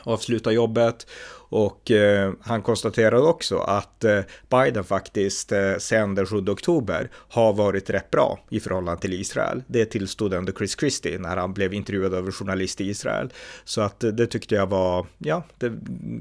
avsluta 0.04 0.52
jobbet 0.52 1.06
och 1.52 1.90
eh, 1.90 2.32
han 2.40 2.62
konstaterade 2.62 3.22
också 3.22 3.58
att 3.58 4.04
eh, 4.04 4.20
Biden 4.50 4.84
faktiskt 4.84 5.52
eh, 5.52 5.76
sedan 5.78 6.14
den 6.14 6.26
7 6.26 6.36
oktober 6.36 7.10
har 7.28 7.52
varit 7.52 7.90
rätt 7.90 8.10
bra 8.10 8.38
i 8.50 8.60
förhållande 8.60 9.00
till 9.00 9.12
Israel. 9.12 9.62
Det 9.66 9.84
tillstod 9.84 10.34
ändå 10.34 10.52
Chris 10.52 10.76
Christie 10.78 11.18
när 11.18 11.36
han 11.36 11.52
blev 11.52 11.74
intervjuad 11.74 12.14
av 12.14 12.26
en 12.26 12.32
journalist 12.32 12.80
i 12.80 12.84
Israel. 12.88 13.32
Så 13.64 13.80
att 13.80 14.04
eh, 14.04 14.10
det 14.10 14.26
tyckte 14.26 14.54
jag 14.54 14.66
var, 14.66 15.06
ja, 15.18 15.44
det, 15.58 15.72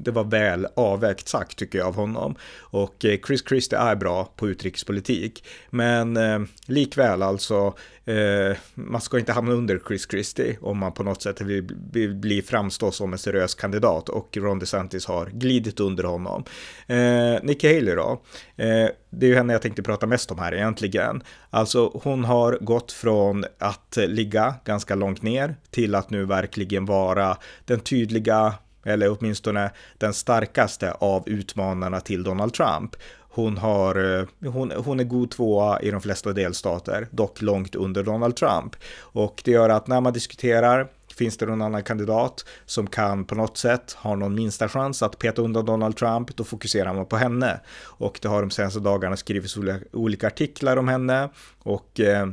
det 0.02 0.10
var 0.10 0.24
väl 0.24 0.66
avvägt 0.76 1.28
sagt 1.28 1.58
tycker 1.58 1.78
jag 1.78 1.88
av 1.88 1.94
honom. 1.94 2.34
Och 2.58 3.04
eh, 3.04 3.18
Chris 3.26 3.44
Christie 3.48 3.78
är 3.78 3.96
bra 3.96 4.32
på 4.36 4.48
utrikespolitik. 4.48 5.44
Men 5.70 6.16
eh, 6.16 6.40
likväl 6.66 7.22
alltså, 7.22 7.74
eh, 8.04 8.56
man 8.74 9.00
ska 9.00 9.18
inte 9.18 9.32
hamna 9.32 9.52
under 9.52 9.80
Chris 9.88 10.06
Christie 10.10 10.56
om 10.60 10.78
man 10.78 10.92
på 10.92 11.02
något 11.02 11.22
sätt 11.22 11.40
vill, 11.40 11.76
vill 11.92 12.14
bli 12.14 12.42
framstå 12.42 12.90
som 12.90 13.12
en 13.12 13.18
seriös 13.18 13.54
kandidat 13.54 14.08
och 14.08 14.36
Ron 14.36 14.58
DeSantis 14.58 15.06
har 15.06 15.21
glidit 15.26 15.80
under 15.80 16.04
honom. 16.04 16.44
Eh, 16.86 17.42
Nikki 17.42 17.74
Haley 17.74 17.94
då, 17.94 18.22
eh, 18.56 18.88
det 19.10 19.26
är 19.26 19.30
ju 19.30 19.34
henne 19.34 19.52
jag 19.52 19.62
tänkte 19.62 19.82
prata 19.82 20.06
mest 20.06 20.30
om 20.30 20.38
här 20.38 20.54
egentligen. 20.54 21.22
Alltså 21.50 22.00
hon 22.02 22.24
har 22.24 22.58
gått 22.60 22.92
från 22.92 23.44
att 23.58 23.98
ligga 24.06 24.54
ganska 24.64 24.94
långt 24.94 25.22
ner 25.22 25.56
till 25.70 25.94
att 25.94 26.10
nu 26.10 26.24
verkligen 26.24 26.84
vara 26.84 27.36
den 27.64 27.80
tydliga 27.80 28.54
eller 28.84 29.16
åtminstone 29.18 29.70
den 29.98 30.14
starkaste 30.14 30.92
av 30.92 31.28
utmanarna 31.28 32.00
till 32.00 32.22
Donald 32.22 32.54
Trump. 32.54 32.96
Hon, 33.34 33.58
har, 33.58 34.18
eh, 34.18 34.50
hon, 34.50 34.70
hon 34.70 35.00
är 35.00 35.04
god 35.04 35.30
tvåa 35.30 35.80
i 35.80 35.90
de 35.90 36.00
flesta 36.00 36.32
delstater, 36.32 37.08
dock 37.10 37.42
långt 37.42 37.74
under 37.74 38.02
Donald 38.02 38.36
Trump. 38.36 38.76
Och 38.98 39.42
det 39.44 39.50
gör 39.50 39.68
att 39.68 39.86
när 39.86 40.00
man 40.00 40.12
diskuterar 40.12 40.88
Finns 41.12 41.36
det 41.36 41.46
någon 41.46 41.62
annan 41.62 41.82
kandidat 41.82 42.44
som 42.66 42.86
kan 42.86 43.24
på 43.24 43.34
något 43.34 43.56
sätt 43.56 43.92
ha 43.92 44.14
någon 44.14 44.34
minsta 44.34 44.68
chans 44.68 45.02
att 45.02 45.18
peta 45.18 45.42
undan 45.42 45.66
Donald 45.66 45.96
Trump, 45.96 46.36
då 46.36 46.44
fokuserar 46.44 46.94
man 46.94 47.06
på 47.06 47.16
henne. 47.16 47.60
Och 47.82 48.18
det 48.22 48.28
har 48.28 48.40
de 48.40 48.50
senaste 48.50 48.80
dagarna 48.80 49.16
skrivits 49.16 49.58
olika 49.92 50.26
artiklar 50.26 50.76
om 50.76 50.88
henne 50.88 51.28
och 51.58 52.00
eh, 52.00 52.26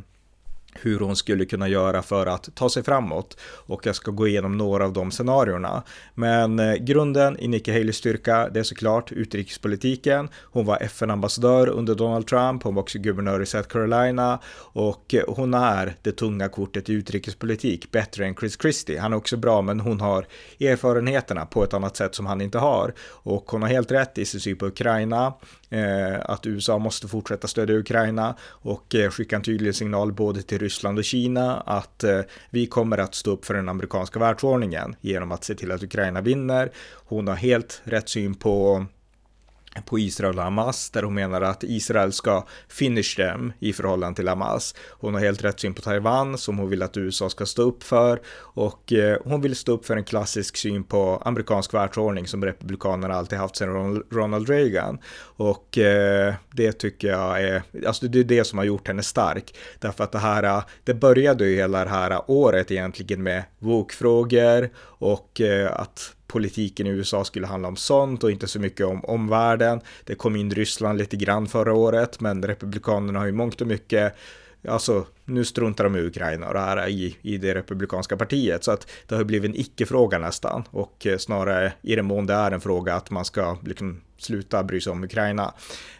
hur 0.73 0.99
hon 0.99 1.15
skulle 1.15 1.45
kunna 1.45 1.67
göra 1.67 2.01
för 2.01 2.25
att 2.25 2.55
ta 2.55 2.69
sig 2.69 2.83
framåt 2.83 3.38
och 3.41 3.85
jag 3.85 3.95
ska 3.95 4.11
gå 4.11 4.27
igenom 4.27 4.57
några 4.57 4.85
av 4.85 4.93
de 4.93 5.11
scenarierna. 5.11 5.83
Men 6.15 6.59
eh, 6.59 6.75
grunden 6.75 7.39
i 7.39 7.47
Nikki 7.47 7.71
Haleys 7.71 7.95
styrka, 7.95 8.49
det 8.49 8.59
är 8.59 8.63
såklart 8.63 9.11
utrikespolitiken. 9.11 10.29
Hon 10.43 10.65
var 10.65 10.77
FN-ambassadör 10.81 11.69
under 11.69 11.95
Donald 11.95 12.27
Trump, 12.27 12.63
hon 12.63 12.75
var 12.75 12.81
också 12.81 12.99
guvernör 12.99 13.41
i 13.41 13.45
South 13.45 13.67
Carolina 13.67 14.39
och 14.57 15.13
eh, 15.13 15.23
hon 15.27 15.53
är 15.53 15.95
det 16.01 16.11
tunga 16.11 16.49
kortet 16.49 16.89
i 16.89 16.93
utrikespolitik, 16.93 17.91
bättre 17.91 18.25
än 18.25 18.35
Chris 18.35 18.57
Christie. 18.61 18.99
Han 18.99 19.13
är 19.13 19.17
också 19.17 19.38
bra, 19.38 19.61
men 19.61 19.79
hon 19.79 19.99
har 20.01 20.25
erfarenheterna 20.59 21.45
på 21.45 21.63
ett 21.63 21.73
annat 21.73 21.97
sätt 21.97 22.15
som 22.15 22.25
han 22.25 22.41
inte 22.41 22.57
har 22.57 22.93
och 23.01 23.51
hon 23.51 23.61
har 23.61 23.69
helt 23.69 23.91
rätt 23.91 24.17
i 24.17 24.25
sin 24.25 24.39
syn 24.39 24.57
på 24.57 24.67
Ukraina. 24.67 25.33
Eh, 25.69 26.19
att 26.21 26.45
USA 26.45 26.77
måste 26.77 27.07
fortsätta 27.07 27.47
stödja 27.47 27.75
Ukraina 27.75 28.35
och 28.41 28.95
eh, 28.95 29.09
skicka 29.09 29.35
en 29.35 29.41
tydlig 29.41 29.75
signal 29.75 30.11
både 30.11 30.41
till 30.41 30.59
Ryssland 30.59 30.97
och 30.97 31.03
Kina 31.03 31.59
att 31.59 32.03
eh, 32.03 32.21
vi 32.49 32.67
kommer 32.67 32.97
att 32.97 33.15
stå 33.15 33.31
upp 33.31 33.45
för 33.45 33.53
den 33.53 33.69
amerikanska 33.69 34.19
världsordningen 34.19 34.95
genom 35.01 35.31
att 35.31 35.43
se 35.43 35.55
till 35.55 35.71
att 35.71 35.83
Ukraina 35.83 36.21
vinner. 36.21 36.71
Hon 36.93 37.27
har 37.27 37.35
helt 37.35 37.81
rätt 37.83 38.09
syn 38.09 38.35
på 38.35 38.85
på 39.86 40.00
Israel 40.00 40.38
och 40.38 40.43
Hamas 40.43 40.89
där 40.89 41.03
hon 41.03 41.13
menar 41.13 41.41
att 41.41 41.63
Israel 41.63 42.13
ska 42.13 42.45
finish 42.67 43.15
dem 43.17 43.53
i 43.59 43.74
förhållande 43.74 44.15
till 44.15 44.27
Hamas. 44.27 44.75
Hon 44.89 45.13
har 45.13 45.21
helt 45.21 45.43
rätt 45.43 45.59
syn 45.59 45.74
på 45.74 45.81
Taiwan 45.81 46.38
som 46.38 46.57
hon 46.57 46.69
vill 46.69 46.83
att 46.83 46.98
USA 46.98 47.29
ska 47.29 47.45
stå 47.45 47.62
upp 47.62 47.83
för 47.83 48.21
och 48.38 48.93
eh, 48.93 49.17
hon 49.24 49.41
vill 49.41 49.55
stå 49.55 49.71
upp 49.71 49.86
för 49.86 49.98
en 49.98 50.03
klassisk 50.03 50.57
syn 50.57 50.83
på 50.83 51.21
amerikansk 51.25 51.74
världsordning 51.74 52.27
som 52.27 52.45
republikanerna 52.45 53.13
alltid 53.15 53.39
haft 53.39 53.55
sedan 53.55 54.03
Ronald 54.12 54.50
Reagan. 54.50 55.00
Och 55.21 55.77
eh, 55.77 56.33
det 56.51 56.71
tycker 56.71 57.07
jag 57.07 57.43
är, 57.43 57.63
alltså 57.88 58.07
det 58.07 58.19
är 58.19 58.24
det 58.24 58.43
som 58.43 58.57
har 58.57 58.65
gjort 58.65 58.88
henne 58.88 59.03
stark. 59.03 59.55
Därför 59.79 60.03
att 60.03 60.12
det 60.12 60.19
här, 60.19 60.63
det 60.83 60.93
började 60.93 61.48
ju 61.48 61.55
hela 61.55 61.83
det 61.83 61.89
här 61.89 62.21
året 62.27 62.71
egentligen 62.71 63.24
med 63.24 63.43
wokfrågor 63.59 64.69
och 64.79 65.41
eh, 65.41 65.81
att 65.81 66.15
politiken 66.29 66.88
i 66.88 66.89
USA 66.89 67.24
skulle 67.24 67.48
handla 67.48 67.67
om 67.67 67.75
sånt 67.75 68.24
och 68.24 68.31
inte 68.31 68.48
så 68.48 68.59
mycket 68.59 68.86
om 68.86 69.05
omvärlden. 69.05 69.81
Det 70.03 70.15
kom 70.15 70.36
in 70.36 70.51
Ryssland 70.51 71.00
lite 71.00 71.17
grann 71.17 71.48
förra 71.48 71.74
året, 71.74 72.19
men 72.19 72.43
Republikanerna 72.43 73.19
har 73.19 73.25
ju 73.25 73.31
mångt 73.31 73.62
och 73.62 73.67
mycket 73.67 74.15
Alltså, 74.67 75.05
nu 75.25 75.45
struntar 75.45 75.83
de 75.83 75.95
i 75.95 76.01
Ukraina 76.01 76.48
och 76.48 76.53
det 76.53 76.59
här 76.59 76.88
i, 76.88 77.17
i 77.21 77.38
det 77.38 77.55
republikanska 77.55 78.17
partiet. 78.17 78.63
Så 78.63 78.71
att 78.71 78.88
det 79.07 79.15
har 79.15 79.24
blivit 79.24 79.50
en 79.50 79.59
icke-fråga 79.59 80.17
nästan. 80.17 80.63
Och 80.71 81.07
eh, 81.07 81.17
snarare 81.17 81.74
i 81.81 81.95
den 81.95 82.05
mån 82.05 82.25
det 82.25 82.33
är 82.33 82.51
en 82.51 82.62
fråga 82.62 82.95
att 82.95 83.09
man 83.09 83.25
ska 83.25 83.57
liksom 83.65 84.01
sluta 84.17 84.63
bry 84.63 84.81
sig 84.81 84.91
om 84.91 85.03
Ukraina. 85.03 85.53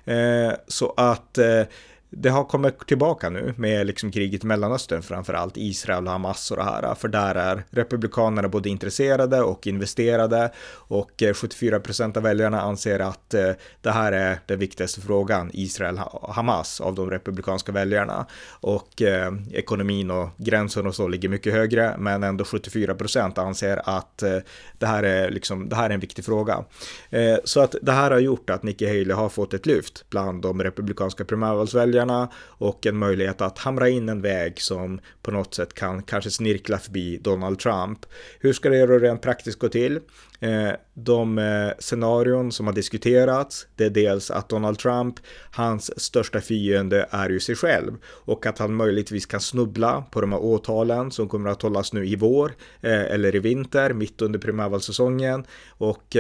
Eh, 0.05 0.51
så 0.67 0.93
att 0.98 1.38
eh, 1.38 1.62
det 2.09 2.29
har 2.29 2.43
kommit 2.43 2.87
tillbaka 2.87 3.29
nu 3.29 3.53
med 3.57 3.87
liksom 3.87 4.11
kriget 4.11 4.43
i 4.43 4.47
Mellanöstern, 4.47 5.01
framförallt 5.01 5.57
Israel 5.57 6.05
och 6.05 6.11
Hamas 6.11 6.51
och 6.51 6.57
det 6.57 6.63
här, 6.63 6.95
för 6.95 7.07
där 7.07 7.35
är 7.35 7.63
republikanerna 7.69 8.47
både 8.47 8.69
intresserade 8.69 9.41
och 9.41 9.67
investerade 9.67 10.51
och 10.71 11.23
eh, 11.23 11.33
74 11.33 11.79
procent 11.79 12.17
av 12.17 12.23
väljarna 12.23 12.61
anser 12.61 12.99
att 12.99 13.33
eh, 13.33 13.51
det 13.81 13.91
här 13.91 14.11
är 14.11 14.39
den 14.45 14.59
viktigaste 14.59 15.01
frågan, 15.01 15.51
Israel 15.53 15.99
och 16.11 16.33
Hamas, 16.33 16.81
av 16.81 16.95
de 16.95 17.11
republikanska 17.11 17.71
väljarna. 17.71 18.25
Och 18.49 19.01
eh, 19.01 19.33
ekonomin 19.51 20.11
och 20.11 20.29
gränsen 20.37 20.87
och 20.87 20.95
så 20.95 21.07
ligger 21.07 21.29
mycket 21.29 21.53
högre, 21.53 21.95
men 21.97 22.23
ändå 22.23 22.45
74 22.45 22.95
procent 22.95 23.37
anser 23.37 23.81
att 23.83 24.23
eh, 24.23 24.37
det, 24.77 24.85
här 24.85 25.03
är 25.03 25.29
liksom, 25.29 25.69
det 25.69 25.75
här 25.75 25.89
är 25.89 25.93
en 25.93 25.99
viktig 25.99 26.25
fråga. 26.25 26.63
Eh, 27.09 27.37
så 27.43 27.59
att 27.59 27.75
det 27.81 27.91
här 27.91 28.11
har 28.11 28.19
gjort 28.19 28.49
att 28.49 28.63
Nikki 28.63 28.87
Haley 28.87 29.11
har 29.11 29.29
fått 29.29 29.53
ett 29.53 29.65
lyft 29.65 30.05
bland 30.09 30.41
de 30.41 30.63
republikanska 30.63 31.25
primärvalsväljarna 31.25 31.99
väljarna 32.00 32.29
och 32.60 32.86
en 32.86 32.98
möjlighet 32.98 33.41
att 33.41 33.58
hamra 33.58 33.89
in 33.89 34.10
en 34.10 34.22
väg 34.22 34.62
som 34.62 35.00
på 35.22 35.32
något 35.32 35.53
sätt 35.53 35.74
kan 35.74 36.03
kanske 36.03 36.32
snirkla 36.32 36.77
förbi 36.77 37.18
Donald 37.18 37.60
Trump. 37.60 38.06
Hur 38.39 38.53
ska 38.53 38.70
det 38.70 38.86
då 38.86 38.98
rent 39.00 39.22
praktiskt 39.22 39.60
gå 39.60 39.70
till? 39.70 40.00
Eh, 40.39 40.72
de 40.94 41.38
eh, 41.38 41.72
scenarion 41.79 42.51
som 42.51 42.68
har 42.68 42.74
diskuterats, 42.74 43.68
det 43.75 43.86
är 43.86 43.89
dels 43.89 44.32
att 44.32 44.50
Donald 44.50 44.79
Trump, 44.79 45.15
hans 45.51 46.01
största 46.01 46.41
fiende 46.41 47.08
är 47.12 47.29
ju 47.29 47.39
sig 47.39 47.56
själv 47.56 47.91
och 48.06 48.46
att 48.46 48.60
han 48.60 48.74
möjligtvis 48.74 49.25
kan 49.25 49.39
snubbla 49.39 50.03
på 50.12 50.22
de 50.22 50.32
här 50.32 50.39
åtalen 50.39 51.12
som 51.12 51.29
kommer 51.29 51.50
att 51.50 51.62
hållas 51.62 51.94
nu 51.94 52.06
i 52.06 52.15
vår 52.15 52.53
eh, 52.82 53.13
eller 53.13 53.36
i 53.36 53.39
vinter, 53.39 53.94
mitt 53.94 54.22
under 54.22 54.39
primärvalssäsongen 54.39 55.46
och 55.77 56.15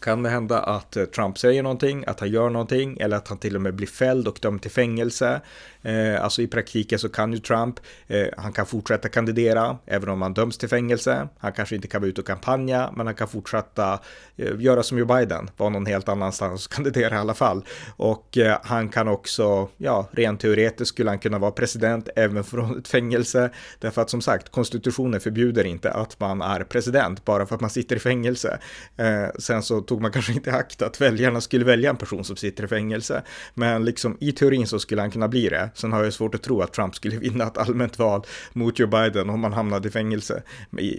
kan 0.00 0.22
det 0.22 0.30
hända 0.30 0.60
att 0.60 0.96
eh, 0.96 1.04
Trump 1.04 1.38
säger 1.38 1.62
någonting, 1.62 2.04
att 2.06 2.20
han 2.20 2.30
gör 2.30 2.50
någonting 2.50 2.98
eller 3.00 3.16
att 3.16 3.28
han 3.28 3.38
till 3.38 3.56
och 3.56 3.62
med 3.62 3.74
blir 3.74 3.86
fälld 3.86 4.28
och 4.28 4.38
dömd 4.42 4.62
till 4.62 4.70
fängelse. 4.70 5.40
Eh, 5.86 6.24
alltså 6.24 6.42
i 6.42 6.46
praktiken 6.46 6.98
så 6.98 7.08
kan 7.08 7.32
ju 7.32 7.38
Trump, 7.38 7.80
eh, 8.06 8.26
han 8.36 8.52
kan 8.52 8.66
fortsätta 8.66 9.08
kandidera 9.08 9.78
även 9.86 10.08
om 10.08 10.22
han 10.22 10.34
döms 10.34 10.58
till 10.58 10.68
fängelse. 10.68 11.28
Han 11.38 11.52
kanske 11.52 11.74
inte 11.74 11.88
kan 11.88 12.00
vara 12.00 12.08
ute 12.08 12.20
och 12.20 12.26
kampanja, 12.26 12.92
men 12.96 13.06
han 13.06 13.14
kan 13.14 13.28
fortsätta 13.28 14.00
eh, 14.36 14.60
göra 14.60 14.82
som 14.82 14.98
Joe 14.98 15.06
Biden, 15.06 15.50
vara 15.56 15.70
någon 15.70 15.86
helt 15.86 16.08
annanstans 16.08 16.66
och 16.66 16.72
kandidera 16.76 17.14
i 17.14 17.18
alla 17.18 17.34
fall. 17.34 17.64
Och 17.96 18.38
eh, 18.38 18.58
han 18.62 18.88
kan 18.88 19.08
också, 19.08 19.68
ja, 19.76 20.08
rent 20.10 20.40
teoretiskt 20.40 20.88
skulle 20.88 21.10
han 21.10 21.18
kunna 21.18 21.38
vara 21.38 21.50
president 21.50 22.08
även 22.16 22.44
från 22.44 22.78
ett 22.78 22.88
fängelse. 22.88 23.50
Därför 23.78 24.02
att 24.02 24.10
som 24.10 24.20
sagt, 24.20 24.48
konstitutionen 24.48 25.20
förbjuder 25.20 25.64
inte 25.64 25.92
att 25.92 26.20
man 26.20 26.42
är 26.42 26.64
president 26.64 27.24
bara 27.24 27.46
för 27.46 27.54
att 27.54 27.60
man 27.60 27.70
sitter 27.70 27.96
i 27.96 27.98
fängelse. 27.98 28.58
Eh, 28.96 29.26
sen 29.38 29.62
så 29.62 29.80
tog 29.86 30.02
man 30.02 30.12
kanske 30.12 30.32
inte 30.32 30.50
i 30.50 30.52
akt 30.52 30.82
att 30.82 31.00
väljarna 31.00 31.40
skulle 31.40 31.64
välja 31.64 31.90
en 31.90 31.96
person 31.96 32.24
som 32.24 32.36
sitter 32.36 32.64
i 32.64 32.68
fängelse. 32.68 33.22
Men 33.54 33.84
liksom 33.84 34.16
i 34.20 34.32
teorin 34.32 34.66
så 34.66 34.78
skulle 34.78 35.00
han 35.00 35.10
kunna 35.10 35.28
bli 35.28 35.48
det. 35.48 35.70
Sen 35.74 35.92
har 35.92 36.04
jag 36.04 36.12
svårt 36.12 36.34
att 36.34 36.42
tro 36.42 36.62
att 36.62 36.72
Trump 36.72 36.94
skulle 36.94 37.16
vinna 37.26 37.46
ett 37.46 37.58
allmänt 37.58 37.98
val 37.98 38.22
mot 38.52 38.78
Joe 38.78 38.86
Biden 38.86 39.30
om 39.30 39.44
han 39.44 39.52
hamnade 39.52 39.88
i 39.88 39.90
fängelse 39.90 40.42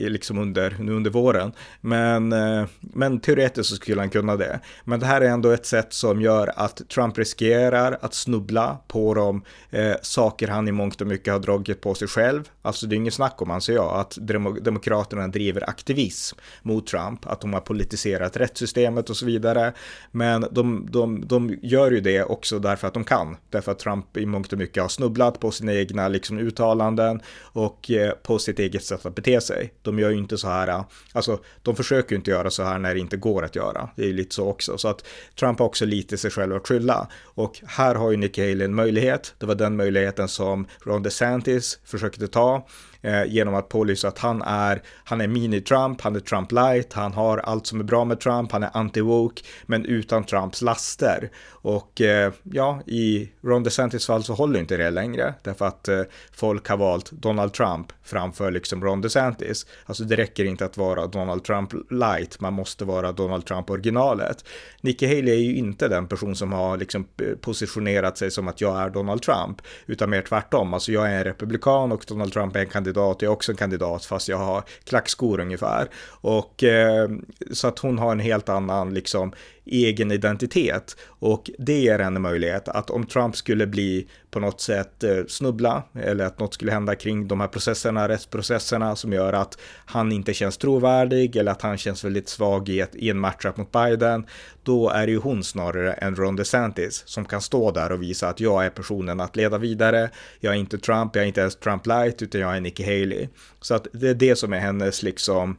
liksom 0.10 0.38
under, 0.38 0.75
nu 0.79 0.94
under 0.94 1.12
våren. 1.12 1.51
Men, 1.82 2.34
eh, 2.34 2.65
men 2.79 3.20
teoretiskt 3.20 3.70
så 3.70 3.75
skulle 3.75 4.01
han 4.01 4.10
kunna 4.10 4.36
det. 4.36 4.60
Men 4.84 5.00
det 5.00 5.06
här 5.06 5.22
är 5.22 5.29
ändå 5.29 5.50
ett 5.50 5.65
sätt 5.65 5.94
som 5.94 6.22
gör 6.22 6.51
att 6.56 6.82
Trump 6.89 7.17
riskerar 7.17 7.98
att 8.01 8.13
snubbla 8.13 8.77
på 8.88 9.13
de 9.13 9.41
eh, 9.70 9.96
saker 10.01 10.48
han 10.48 10.67
i 10.67 10.72
mångt 10.72 11.01
och 11.01 11.08
mycket 11.08 11.34
har 11.34 11.39
dragit 11.39 11.82
på 11.82 11.94
sig 11.94 12.08
själv. 12.08 12.50
Alltså 12.62 12.88
det 12.88 12.96
är 12.96 12.98
inget 12.98 13.13
snack 13.13 13.41
om, 13.41 13.51
anser 13.51 13.74
jag, 13.74 14.00
att 14.00 14.17
Demokraterna 14.62 15.27
driver 15.27 15.70
aktivism 15.70 16.38
mot 16.62 16.88
Trump, 16.88 17.25
att 17.25 17.41
de 17.41 17.53
har 17.53 17.62
politiserat 17.62 18.38
rättssystemet 18.38 18.76
systemet 18.77 19.10
och 19.10 19.17
så 19.17 19.25
vidare. 19.25 19.74
Men 20.12 20.46
de, 20.51 20.88
de, 20.91 21.27
de 21.27 21.60
gör 21.62 21.91
ju 21.91 22.01
det 22.01 22.24
också 22.24 22.60
därför 22.60 22.88
att 22.88 22.93
de 22.93 23.03
kan. 23.03 23.38
Därför 23.50 23.72
att 23.72 23.79
Trump 23.79 24.17
i 24.17 24.25
mångt 24.25 24.53
och 24.53 24.60
mycket 24.60 24.84
har 24.84 24.89
snubblat 24.89 25.39
på 25.39 25.51
sina 25.51 25.74
egna 25.74 26.07
liksom, 26.07 26.39
uttalanden 26.39 27.22
och 27.53 27.91
eh, 27.91 28.12
på 28.12 28.39
sitt 28.39 28.60
eget 28.60 28.84
sätt 28.84 29.05
att 29.05 29.15
bete 29.15 29.41
sig. 29.41 29.74
De 29.81 30.00
gör 30.00 30.10
ju 30.10 30.17
inte 30.17 30.38
så 30.38 30.48
här, 30.48 30.84
alltså 31.13 31.39
de 31.63 31.75
försöker 31.75 32.12
ju 32.12 32.17
inte 32.17 32.31
göra 32.31 32.50
så 32.50 32.63
här 32.63 32.79
när 32.79 32.93
det 32.93 33.00
inte 33.00 33.17
går 33.17 33.43
att 33.43 33.55
göra. 33.55 33.89
Det 33.96 34.03
är 34.03 34.07
ju 34.07 34.13
lite 34.13 34.36
så 34.36 34.48
också. 34.48 34.77
Så 34.77 34.88
att 34.88 35.03
Trump 35.39 35.60
har 35.60 35.65
också 35.65 35.86
lite 35.86 36.17
sig 36.17 36.31
själv 36.31 36.55
att 36.55 36.67
skylla. 36.67 37.07
Och 37.36 37.62
här 37.65 37.96
har 37.96 38.12
ju 38.12 38.17
Nikki 38.17 38.41
Haley 38.41 38.65
en 38.65 38.75
möjlighet. 38.75 39.34
Det 39.39 39.46
var 39.46 39.55
den 39.55 39.75
möjligheten 39.75 40.27
som 40.27 40.67
Ron 40.86 41.03
DeSantis 41.03 41.79
försökte 41.84 42.27
ta 42.27 42.67
eh, 43.01 43.25
genom 43.25 43.56
att 43.56 43.70
pålysa 43.70 44.08
att 44.08 44.20
han 44.20 44.42
är, 44.42 44.82
han 45.04 45.22
är 45.22 45.27
mini-Trump, 45.27 46.01
han 46.01 46.16
är 46.16 46.20
Trump 46.20 46.51
light, 46.51 46.94
han 46.94 47.13
har 47.13 47.38
allt 47.38 47.68
som 47.68 47.80
är 47.80 47.84
bra 47.84 48.06
med 48.06 48.20
Trump, 48.20 48.51
han 48.51 48.63
är 48.63 48.70
anti-woke, 48.70 49.46
men 49.66 49.86
utan 49.86 50.24
Trumps 50.24 50.62
laster. 50.62 51.30
Och 51.50 52.01
eh, 52.01 52.34
ja, 52.44 52.82
i 52.86 53.30
Ron 53.44 53.63
DeSantis 53.63 54.06
fall 54.06 54.24
så 54.24 54.34
håller 54.34 54.60
inte 54.60 54.77
det 54.77 54.89
längre, 54.89 55.34
därför 55.44 55.66
att 55.66 55.88
eh, 55.88 56.01
folk 56.32 56.68
har 56.68 56.77
valt 56.77 57.12
Donald 57.12 57.54
Trump 57.54 57.94
framför 58.04 58.51
liksom 58.51 58.84
Ron 58.84 59.01
DeSantis. 59.01 59.66
Alltså 59.86 60.04
det 60.04 60.16
räcker 60.16 60.46
inte 60.46 60.66
att 60.66 60.77
vara 60.77 61.08
Donald 61.08 61.44
Trump 61.44 61.74
light, 61.92 62.39
man 62.39 62.54
måste 62.54 62.86
vara 62.86 63.12
Donald 63.12 63.46
Trump 63.46 63.70
originalet. 63.70 64.46
Nikki 64.82 65.08
Haley 65.08 65.34
är 65.34 65.39
ju 65.39 65.56
inte 65.56 65.88
den 65.88 66.08
person 66.08 66.36
som 66.36 66.54
har 66.54 66.77
liksom 66.77 67.08
eh, 67.22 67.36
positionerat 67.42 68.18
sig 68.18 68.32
som 68.32 68.48
att 68.48 68.62
jag 68.62 68.80
är 68.80 68.89
Donald 68.89 69.22
Trump, 69.22 69.62
utan 69.86 70.10
mer 70.10 70.22
tvärtom. 70.22 70.74
Alltså 70.74 70.92
jag 70.92 71.12
är 71.12 71.18
en 71.18 71.24
republikan 71.24 71.92
och 71.92 72.04
Donald 72.08 72.34
Trump 72.34 72.56
är 72.56 72.60
en 72.60 72.70
kandidat, 72.70 72.87
jag 72.96 73.24
är 73.24 73.27
också 73.27 73.51
en 73.51 73.58
kandidat 73.58 74.06
fast 74.06 74.27
jag 74.27 74.38
har 74.38 74.63
klackskor 74.84 75.39
ungefär. 75.39 75.89
Och 76.22 76.63
eh, 76.63 77.10
så 77.51 77.67
att 77.67 77.79
hon 77.79 77.98
har 77.98 78.12
en 78.12 78.20
helt 78.20 78.50
annan 78.50 78.94
liksom 78.94 79.34
egen 79.65 80.12
identitet. 80.12 80.96
Och 81.08 81.51
det 81.58 81.79
ger 81.79 82.00
henne 82.00 82.20
möjlighet 82.20 82.67
att 82.67 82.89
om 82.89 83.06
Trump 83.06 83.36
skulle 83.36 83.67
bli 83.67 84.08
på 84.31 84.39
något 84.39 84.62
sätt 84.62 85.03
eh, 85.03 85.25
snubbla 85.27 85.84
eller 85.93 86.25
att 86.25 86.39
något 86.39 86.53
skulle 86.53 86.72
hända 86.72 86.96
kring 86.96 87.27
de 87.27 87.39
här 87.39 87.48
processerna, 87.48 88.10
rättsprocesserna 88.10 88.96
som 88.96 89.13
gör 89.13 89.34
att 89.34 89.57
han 89.86 90.12
inte 90.12 90.34
känns 90.34 90.57
trovärdig 90.57 91.36
eller 91.36 91.51
att 91.51 91.62
han 91.62 91.77
känns 91.77 92.03
väldigt 92.03 92.29
svag 92.29 92.69
i, 92.69 92.79
ett, 92.79 92.96
i 92.96 93.10
en 93.10 93.19
matchup 93.19 93.57
mot 93.57 93.72
Biden, 93.72 94.25
då 94.63 94.89
är 94.89 95.05
det 95.05 95.12
ju 95.12 95.19
hon 95.19 95.43
snarare 95.43 95.93
än 95.93 96.15
Ron 96.15 96.36
DeSantis 96.36 97.03
som 97.05 97.25
kan 97.25 97.41
stå 97.41 97.72
där 97.72 97.91
och 97.91 98.01
visa 98.01 98.29
att 98.29 98.39
jag 98.39 98.65
är 98.65 98.69
personen 98.69 99.19
att 99.19 99.36
leda 99.36 99.57
vidare. 99.57 100.10
Jag 100.39 100.53
är 100.53 100.57
inte 100.57 100.77
Trump, 100.77 101.15
jag 101.15 101.24
är 101.24 101.27
inte 101.27 101.41
ens 101.41 101.55
Trump 101.55 101.86
light, 101.86 102.22
utan 102.22 102.41
jag 102.41 102.55
är 102.57 102.62
Nikki 102.62 102.84
Haley. 102.84 103.27
Så 103.62 103.75
att 103.75 103.88
det 103.93 104.10
är 104.10 104.13
det 104.13 104.36
som 104.36 104.53
är 104.53 104.60
hennes 104.60 105.03
liksom 105.03 105.57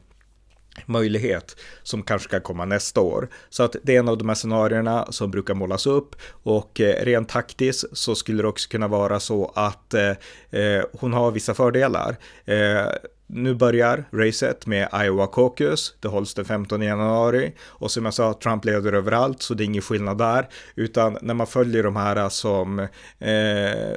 möjlighet 0.85 1.55
som 1.83 2.03
kanske 2.03 2.29
kan 2.29 2.41
komma 2.41 2.65
nästa 2.65 3.01
år. 3.01 3.29
Så 3.49 3.63
att 3.63 3.75
det 3.83 3.95
är 3.95 3.99
en 3.99 4.09
av 4.09 4.17
de 4.17 4.29
här 4.29 4.35
scenarierna 4.35 5.07
som 5.09 5.31
brukar 5.31 5.53
målas 5.53 5.87
upp 5.87 6.15
och 6.43 6.81
eh, 6.81 7.05
rent 7.05 7.29
taktiskt 7.29 7.97
så 7.97 8.15
skulle 8.15 8.41
det 8.41 8.47
också 8.47 8.69
kunna 8.69 8.87
vara 8.87 9.19
så 9.19 9.51
att 9.55 9.93
eh, 9.93 10.09
eh 10.49 10.83
hon 10.99 11.13
har 11.13 11.31
vissa 11.31 11.53
fördelar. 11.53 12.15
Eh, 12.45 12.87
nu 13.31 13.53
börjar 13.53 14.05
racet 14.11 14.65
med 14.65 14.89
Iowa 14.93 15.27
Caucus. 15.27 15.95
Det 15.99 16.07
hålls 16.07 16.33
den 16.33 16.45
15 16.45 16.81
januari 16.81 17.53
och 17.61 17.91
som 17.91 18.05
jag 18.05 18.13
sa, 18.13 18.33
Trump 18.33 18.65
leder 18.65 18.93
överallt 18.93 19.41
så 19.41 19.53
det 19.53 19.63
är 19.63 19.65
ingen 19.65 19.81
skillnad 19.81 20.17
där. 20.17 20.47
Utan 20.75 21.17
när 21.21 21.33
man 21.33 21.47
följer 21.47 21.83
de 21.83 21.95
här 21.95 22.29
som 22.29 22.79
eh, 22.79 22.87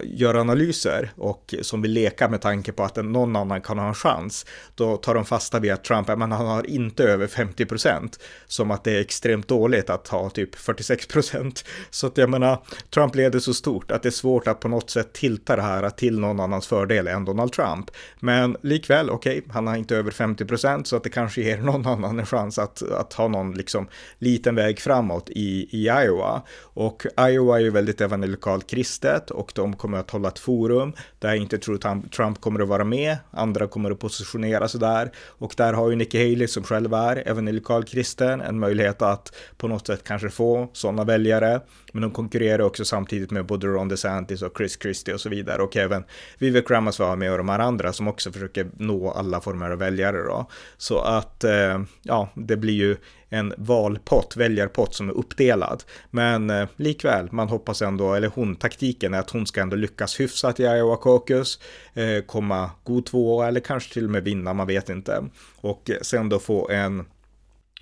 gör 0.04 0.34
analyser 0.34 1.10
och 1.16 1.54
som 1.62 1.82
vill 1.82 1.92
leka 1.92 2.28
med 2.28 2.40
tanke 2.40 2.72
på 2.72 2.82
att 2.82 2.96
någon 2.96 3.36
annan 3.36 3.60
kan 3.60 3.78
ha 3.78 3.88
en 3.88 3.94
chans, 3.94 4.46
då 4.74 4.96
tar 4.96 5.14
de 5.14 5.24
fasta 5.24 5.58
vid 5.58 5.72
att 5.72 5.84
Trump, 5.84 6.08
men 6.08 6.32
han 6.32 6.46
har 6.46 6.70
inte 6.70 7.04
över 7.04 7.26
50 7.26 7.66
procent. 7.66 8.18
Som 8.46 8.70
att 8.70 8.84
det 8.84 8.96
är 8.96 9.00
extremt 9.00 9.48
dåligt 9.48 9.90
att 9.90 10.08
ha 10.08 10.30
typ 10.30 10.54
46 10.54 11.06
procent. 11.06 11.64
Så 11.90 12.06
att 12.06 12.18
jag 12.18 12.30
menar, 12.30 12.62
Trump 12.94 13.14
leder 13.14 13.38
så 13.38 13.54
stort 13.54 13.90
att 13.90 14.02
det 14.02 14.08
är 14.08 14.10
svårt 14.10 14.46
att 14.46 14.60
på 14.60 14.68
något 14.68 14.90
sätt 14.90 15.12
tilta 15.12 15.56
det 15.56 15.62
här 15.62 15.90
till 15.90 16.18
någon 16.18 16.40
annans 16.40 16.66
fördel 16.66 17.08
än 17.08 17.24
Donald 17.24 17.52
Trump. 17.52 17.90
Men 18.20 18.56
likväl, 18.62 19.10
okej, 19.22 19.38
okay, 19.38 19.52
han 19.52 19.66
har 19.66 19.76
inte 19.76 19.96
över 19.96 20.10
50 20.10 20.44
procent 20.44 20.86
så 20.86 20.96
att 20.96 21.04
det 21.04 21.10
kanske 21.10 21.42
ger 21.42 21.58
någon 21.62 21.86
annan 21.86 22.18
en 22.18 22.26
chans 22.26 22.58
att, 22.58 22.82
att 22.82 23.12
ha 23.12 23.28
någon 23.28 23.52
liksom 23.52 23.88
liten 24.18 24.54
väg 24.54 24.80
framåt 24.80 25.30
i, 25.30 25.68
i 25.70 25.88
Iowa. 25.88 26.42
Och 26.74 27.06
Iowa 27.20 27.56
är 27.56 27.60
ju 27.60 27.70
väldigt 27.70 28.00
evangelikalt 28.00 28.66
kristet 28.66 29.30
och 29.30 29.52
de 29.54 29.76
kommer 29.76 29.98
att 29.98 30.10
hålla 30.10 30.28
ett 30.28 30.38
forum 30.38 30.92
där 31.18 31.28
jag 31.28 31.38
inte 31.38 31.58
tror 31.58 31.86
att 31.86 32.12
Trump 32.12 32.40
kommer 32.40 32.60
att 32.60 32.68
vara 32.68 32.84
med, 32.84 33.16
andra 33.30 33.66
kommer 33.66 33.90
att 33.90 33.98
positionera 33.98 34.68
sig 34.68 34.80
där 34.80 35.10
och 35.16 35.54
där 35.56 35.72
har 35.72 35.90
ju 35.90 35.96
Nikki 35.96 36.18
Haley 36.18 36.48
som 36.48 36.62
själv 36.62 36.94
är 36.94 37.28
evangelikal 37.28 37.84
kristen 37.84 38.40
en 38.40 38.58
möjlighet 38.58 39.02
att 39.02 39.34
på 39.56 39.68
något 39.68 39.86
sätt 39.86 40.04
kanske 40.04 40.30
få 40.30 40.68
sådana 40.72 41.04
väljare. 41.04 41.60
Men 41.92 42.02
de 42.02 42.10
konkurrerar 42.10 42.62
också 42.62 42.84
samtidigt 42.84 43.30
med 43.30 43.46
både 43.46 43.66
Ron 43.66 43.88
DeSantis 43.88 44.42
och 44.42 44.56
Chris 44.56 44.78
Christie 44.82 45.14
och 45.14 45.20
så 45.20 45.28
vidare 45.28 45.62
och 45.62 45.76
även 45.76 46.04
Vivek 46.38 46.70
Ramaswamy 46.70 47.22
med 47.22 47.32
och 47.32 47.38
de 47.38 47.48
här 47.48 47.58
andra 47.58 47.92
som 47.92 48.08
också 48.08 48.32
försöker 48.32 48.70
nå 48.76 49.10
alla 49.10 49.40
former 49.40 49.70
av 49.70 49.78
väljare 49.78 50.16
då. 50.16 50.46
Så 50.76 50.98
att 50.98 51.44
eh, 51.44 51.82
ja, 52.02 52.28
det 52.34 52.56
blir 52.56 52.74
ju 52.74 52.96
en 53.28 53.54
valpott, 53.56 54.36
väljarpott 54.36 54.94
som 54.94 55.08
är 55.08 55.12
uppdelad. 55.12 55.84
Men 56.10 56.50
eh, 56.50 56.68
likväl, 56.76 57.28
man 57.32 57.48
hoppas 57.48 57.82
ändå, 57.82 58.14
eller 58.14 58.28
hon, 58.34 58.56
taktiken 58.56 59.14
är 59.14 59.18
att 59.18 59.30
hon 59.30 59.46
ska 59.46 59.60
ändå 59.60 59.76
lyckas 59.76 60.20
hyfsat 60.20 60.60
i 60.60 60.62
Iowa 60.62 60.96
Caucus, 60.96 61.60
eh, 61.94 62.24
komma 62.26 62.70
god 62.84 63.06
två 63.06 63.42
eller 63.42 63.60
kanske 63.60 63.92
till 63.92 64.04
och 64.04 64.10
med 64.10 64.24
vinna, 64.24 64.52
man 64.52 64.66
vet 64.66 64.88
inte. 64.88 65.24
Och 65.56 65.90
sen 66.02 66.28
då 66.28 66.38
få 66.38 66.70
en 66.70 67.04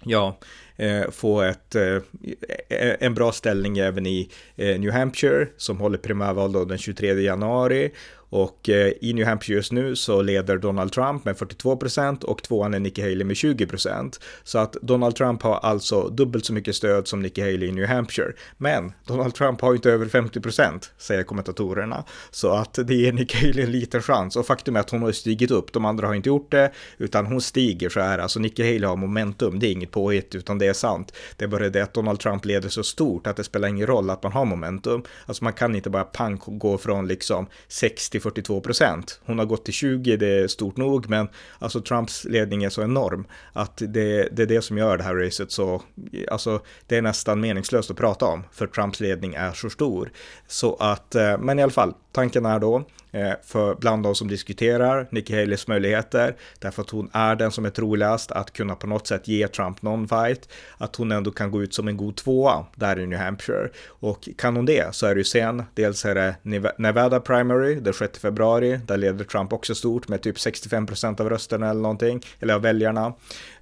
ja, 0.04 0.38
Eh, 0.80 1.10
få 1.10 1.40
ett, 1.40 1.74
eh, 1.74 1.82
e, 1.82 2.34
e, 2.68 2.96
en 3.00 3.14
bra 3.14 3.32
ställning 3.32 3.78
även 3.78 4.06
i 4.06 4.30
eh, 4.56 4.80
New 4.80 4.90
Hampshire 4.90 5.46
som 5.56 5.80
håller 5.80 5.98
primärval 5.98 6.52
då 6.52 6.64
den 6.64 6.78
23 6.78 7.12
januari 7.20 7.90
och 8.30 8.68
eh, 8.68 8.92
i 9.00 9.12
New 9.12 9.26
Hampshire 9.26 9.56
just 9.56 9.72
nu 9.72 9.96
så 9.96 10.22
leder 10.22 10.58
Donald 10.58 10.92
Trump 10.92 11.24
med 11.24 11.38
42 11.38 11.76
procent 11.76 12.24
och 12.24 12.42
tvåan 12.42 12.74
är 12.74 12.78
Nikki 12.78 13.02
Haley 13.02 13.24
med 13.24 13.36
20 13.36 13.66
procent. 13.66 14.20
Så 14.44 14.58
att 14.58 14.72
Donald 14.72 15.16
Trump 15.16 15.42
har 15.42 15.56
alltså 15.56 16.08
dubbelt 16.08 16.44
så 16.44 16.52
mycket 16.52 16.76
stöd 16.76 17.08
som 17.08 17.22
Nikki 17.22 17.40
Haley 17.40 17.68
i 17.68 17.72
New 17.72 17.86
Hampshire. 17.86 18.32
Men 18.56 18.92
Donald 19.06 19.34
Trump 19.34 19.60
har 19.60 19.72
ju 19.72 19.76
inte 19.76 19.90
över 19.90 20.06
50 20.06 20.40
procent, 20.40 20.92
säger 20.98 21.22
kommentatorerna. 21.22 22.04
Så 22.30 22.50
att 22.50 22.74
det 22.74 22.94
ger 22.94 23.12
Nikki 23.12 23.46
Haley 23.46 23.64
en 23.64 23.72
liten 23.72 24.02
chans. 24.02 24.36
Och 24.36 24.46
faktum 24.46 24.76
är 24.76 24.80
att 24.80 24.90
hon 24.90 25.02
har 25.02 25.12
stigit 25.12 25.50
upp, 25.50 25.72
de 25.72 25.84
andra 25.84 26.06
har 26.06 26.14
inte 26.14 26.28
gjort 26.28 26.50
det, 26.50 26.72
utan 26.98 27.26
hon 27.26 27.40
stiger 27.40 27.88
så 27.88 28.00
här. 28.00 28.18
Alltså 28.18 28.40
Nikki 28.40 28.62
Haley 28.62 28.84
har 28.84 28.96
momentum, 28.96 29.58
det 29.58 29.66
är 29.66 29.72
inget 29.72 29.90
påhitt, 29.90 30.34
utan 30.34 30.58
det 30.58 30.69
är 30.70 30.74
sant. 30.74 31.12
Det 31.37 31.44
är 31.44 31.48
bara 31.48 31.68
det 31.68 31.83
att 31.83 31.94
Donald 31.94 32.20
Trump 32.20 32.44
leder 32.44 32.68
så 32.68 32.83
stort 32.83 33.26
att 33.26 33.37
det 33.37 33.44
spelar 33.44 33.68
ingen 33.68 33.87
roll 33.87 34.11
att 34.11 34.22
man 34.22 34.33
har 34.33 34.44
momentum. 34.44 35.02
Alltså 35.26 35.44
man 35.44 35.52
kan 35.52 35.76
inte 35.76 35.90
bara 35.90 36.04
pang 36.04 36.40
gå 36.46 36.78
från 36.78 37.09
liksom 37.09 37.46
60 37.68 38.20
42 38.20 38.61
procent. 38.61 39.20
Hon 39.24 39.38
har 39.38 39.46
gått 39.46 39.64
till 39.64 39.74
20, 39.74 40.16
det 40.16 40.26
är 40.26 40.48
stort 40.48 40.76
nog, 40.76 41.09
men 41.09 41.28
alltså 41.59 41.80
Trumps 41.80 42.24
ledning 42.24 42.64
är 42.64 42.70
så 42.70 42.83
enorm 42.83 43.26
att 43.52 43.76
det, 43.76 44.28
det 44.33 44.42
är 44.42 44.46
det 44.46 44.62
som 44.62 44.78
gör 44.78 44.98
det 44.98 45.04
här 45.04 45.14
racet 45.14 45.52
så, 45.52 45.83
alltså 46.30 46.61
det 46.87 46.96
är 46.96 47.02
nästan 47.02 47.40
meningslöst 47.40 47.90
att 47.90 47.96
prata 47.96 48.26
om, 48.26 48.44
för 48.52 48.66
Trumps 48.66 49.00
ledning 49.00 49.35
är 49.35 49.52
så 49.52 49.70
stor. 49.70 50.12
Så 50.46 50.76
att, 50.76 51.14
eh, 51.14 51.38
men 51.38 51.59
i 51.59 51.62
alla 51.62 51.72
fall, 51.72 51.94
tanken 52.12 52.46
är 52.46 52.58
då 52.58 52.84
eh, 53.12 53.32
för 53.42 53.74
bland 53.74 54.02
de 54.02 54.14
som 54.14 54.28
diskuterar 54.28 55.08
Nikki 55.10 55.40
Haleys 55.40 55.68
möjligheter, 55.68 56.36
därför 56.58 56.82
att 56.82 56.90
hon 56.90 57.10
är 57.12 57.36
den 57.36 57.50
som 57.50 57.64
är 57.64 57.70
troligast 57.70 58.32
att 58.32 58.52
kunna 58.52 58.74
på 58.74 58.86
något 58.86 59.06
sätt 59.06 59.28
ge 59.28 59.48
Trump 59.48 59.82
någon 59.82 60.08
fight, 60.08 60.48
att 60.78 60.96
hon 60.96 61.12
ändå 61.12 61.30
kan 61.30 61.50
gå 61.50 61.62
ut 61.62 61.74
som 61.74 61.88
en 61.88 61.96
god 61.96 62.16
tvåa 62.16 62.64
där 62.74 62.98
i 62.98 63.06
New 63.06 63.18
Hampshire. 63.18 63.68
Och 63.86 64.28
kan 64.38 64.56
hon 64.56 64.66
det 64.66 64.94
så 64.94 65.06
är 65.06 65.14
det 65.14 65.18
ju 65.18 65.24
sen, 65.24 65.62
dels 65.74 66.04
är 66.04 66.14
det 66.14 66.34
Nevada 66.78 67.20
Primary 67.20 67.74
den 67.74 67.94
6 67.94 68.18
februari, 68.18 68.80
där 68.86 68.96
leder 68.96 69.24
Trump 69.24 69.52
också 69.52 69.74
stort 69.74 70.08
med 70.08 70.22
typ 70.22 70.38
65 70.38 70.86
procent 70.86 71.20
av 71.20 71.30
rösterna 71.30 71.70
eller 71.70 71.80
någonting, 71.80 72.22
eller 72.40 72.54
av 72.54 72.62
väljarna. 72.62 73.12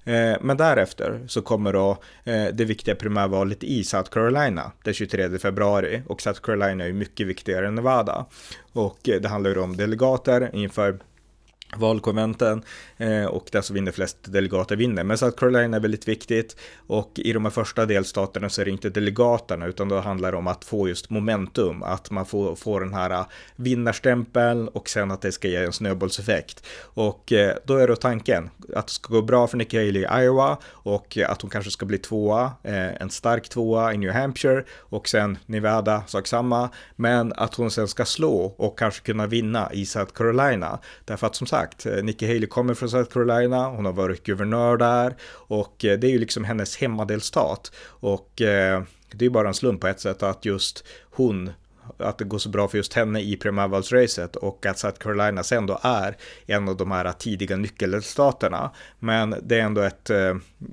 Eh, 0.09 0.37
men 0.41 0.57
därefter 0.57 1.19
så 1.27 1.41
kommer 1.41 1.73
då 1.73 1.97
eh, 2.23 2.45
det 2.53 2.65
viktiga 2.65 2.95
primärvalet 2.95 3.63
i 3.63 3.83
South 3.83 4.09
Carolina 4.09 4.71
den 4.83 4.93
23 4.93 5.39
februari 5.39 6.01
och 6.07 6.21
South 6.21 6.41
Carolina 6.41 6.83
är 6.83 6.87
ju 6.87 6.93
mycket 6.93 7.27
viktigare 7.27 7.67
än 7.67 7.75
Nevada. 7.75 8.25
Och 8.73 9.09
eh, 9.09 9.21
det 9.21 9.29
handlar 9.29 9.51
ju 9.51 9.59
om 9.59 9.77
delegater 9.77 10.49
inför 10.53 10.99
valkonventen 11.77 12.63
eh, 12.97 13.25
och 13.25 13.49
den 13.51 13.63
som 13.63 13.73
vinner 13.73 13.91
flest 13.91 14.17
delegater 14.23 14.75
vinner. 14.75 15.03
Men 15.03 15.17
South 15.17 15.37
Carolina 15.37 15.77
är 15.77 15.81
väldigt 15.81 16.07
viktigt 16.07 16.55
och 16.87 17.11
i 17.15 17.33
de 17.33 17.45
här 17.45 17.51
första 17.51 17.85
delstaterna 17.85 18.49
så 18.49 18.61
är 18.61 18.65
det 18.65 18.71
inte 18.71 18.89
delegaterna 18.89 19.65
utan 19.65 19.89
då 19.89 19.99
handlar 19.99 20.31
det 20.31 20.37
om 20.37 20.47
att 20.47 20.65
få 20.65 20.87
just 20.87 21.09
momentum, 21.09 21.83
att 21.83 22.11
man 22.11 22.25
får, 22.25 22.55
får 22.55 22.81
den 22.81 22.93
här 22.93 23.09
eh, 23.09 23.25
vinnarstämpeln 23.55 24.67
och 24.67 24.89
sen 24.89 25.11
att 25.11 25.21
det 25.21 25.31
ska 25.31 25.47
ge 25.47 25.55
en 25.55 25.73
snöbollseffekt. 25.73 26.65
Och 26.81 27.31
eh, 27.31 27.55
då 27.65 27.77
är 27.77 27.87
då 27.87 27.95
tanken 27.95 28.49
att 28.75 28.87
det 28.87 28.93
ska 28.93 29.13
gå 29.13 29.21
bra 29.21 29.47
för 29.47 29.57
Nikki 29.57 29.77
Haley 29.77 30.01
i 30.01 30.23
Iowa 30.23 30.57
och 30.65 31.17
att 31.27 31.41
hon 31.41 31.51
kanske 31.51 31.71
ska 31.71 31.85
bli 31.85 31.97
tvåa, 31.97 32.51
en 32.63 33.09
stark 33.09 33.49
tvåa 33.49 33.93
i 33.93 33.97
New 33.97 34.11
Hampshire 34.11 34.63
och 34.77 35.07
sen 35.07 35.37
Nevada, 35.45 36.03
sak 36.07 36.27
samma, 36.27 36.69
men 36.95 37.33
att 37.33 37.55
hon 37.55 37.71
sen 37.71 37.87
ska 37.87 38.05
slå 38.05 38.53
och 38.57 38.79
kanske 38.79 39.01
kunna 39.01 39.27
vinna 39.27 39.73
i 39.73 39.85
South 39.85 40.13
Carolina. 40.13 40.79
Därför 41.05 41.27
att 41.27 41.35
som 41.35 41.47
sagt 41.47 41.58
sagt, 41.59 41.85
eh, 41.85 42.03
Nikki 42.03 42.27
Haley 42.27 42.47
kommer 42.47 42.73
från 42.73 42.89
South 42.89 43.11
Carolina, 43.13 43.69
hon 43.69 43.85
har 43.85 43.93
varit 43.93 44.23
guvernör 44.23 44.77
där 44.77 45.15
och 45.31 45.85
eh, 45.85 45.99
det 45.99 46.07
är 46.07 46.11
ju 46.11 46.19
liksom 46.19 46.43
hennes 46.43 46.77
hemmadelstat. 46.77 47.71
Och 48.01 48.41
eh, 48.41 48.83
det 49.11 49.25
är 49.25 49.29
bara 49.29 49.47
en 49.47 49.53
slump 49.53 49.81
på 49.81 49.87
ett 49.87 49.99
sätt 49.99 50.23
att 50.23 50.45
just 50.45 50.83
hon 51.11 51.51
att 51.97 52.17
det 52.17 52.25
går 52.25 52.37
så 52.37 52.49
bra 52.49 52.67
för 52.67 52.77
just 52.77 52.93
henne 52.93 53.21
i 53.21 53.37
primärvalsracet 53.37 54.35
och 54.35 54.65
att 54.65 54.79
South 54.79 54.99
Carolina 54.99 55.43
sen 55.43 55.65
då 55.65 55.79
är 55.83 56.17
en 56.45 56.69
av 56.69 56.77
de 56.77 56.91
här 56.91 57.11
tidiga 57.11 57.55
nyckelstaterna. 57.55 58.71
Men 58.99 59.35
det 59.43 59.59
är 59.59 59.63
ändå 59.63 59.81
ett, 59.81 60.11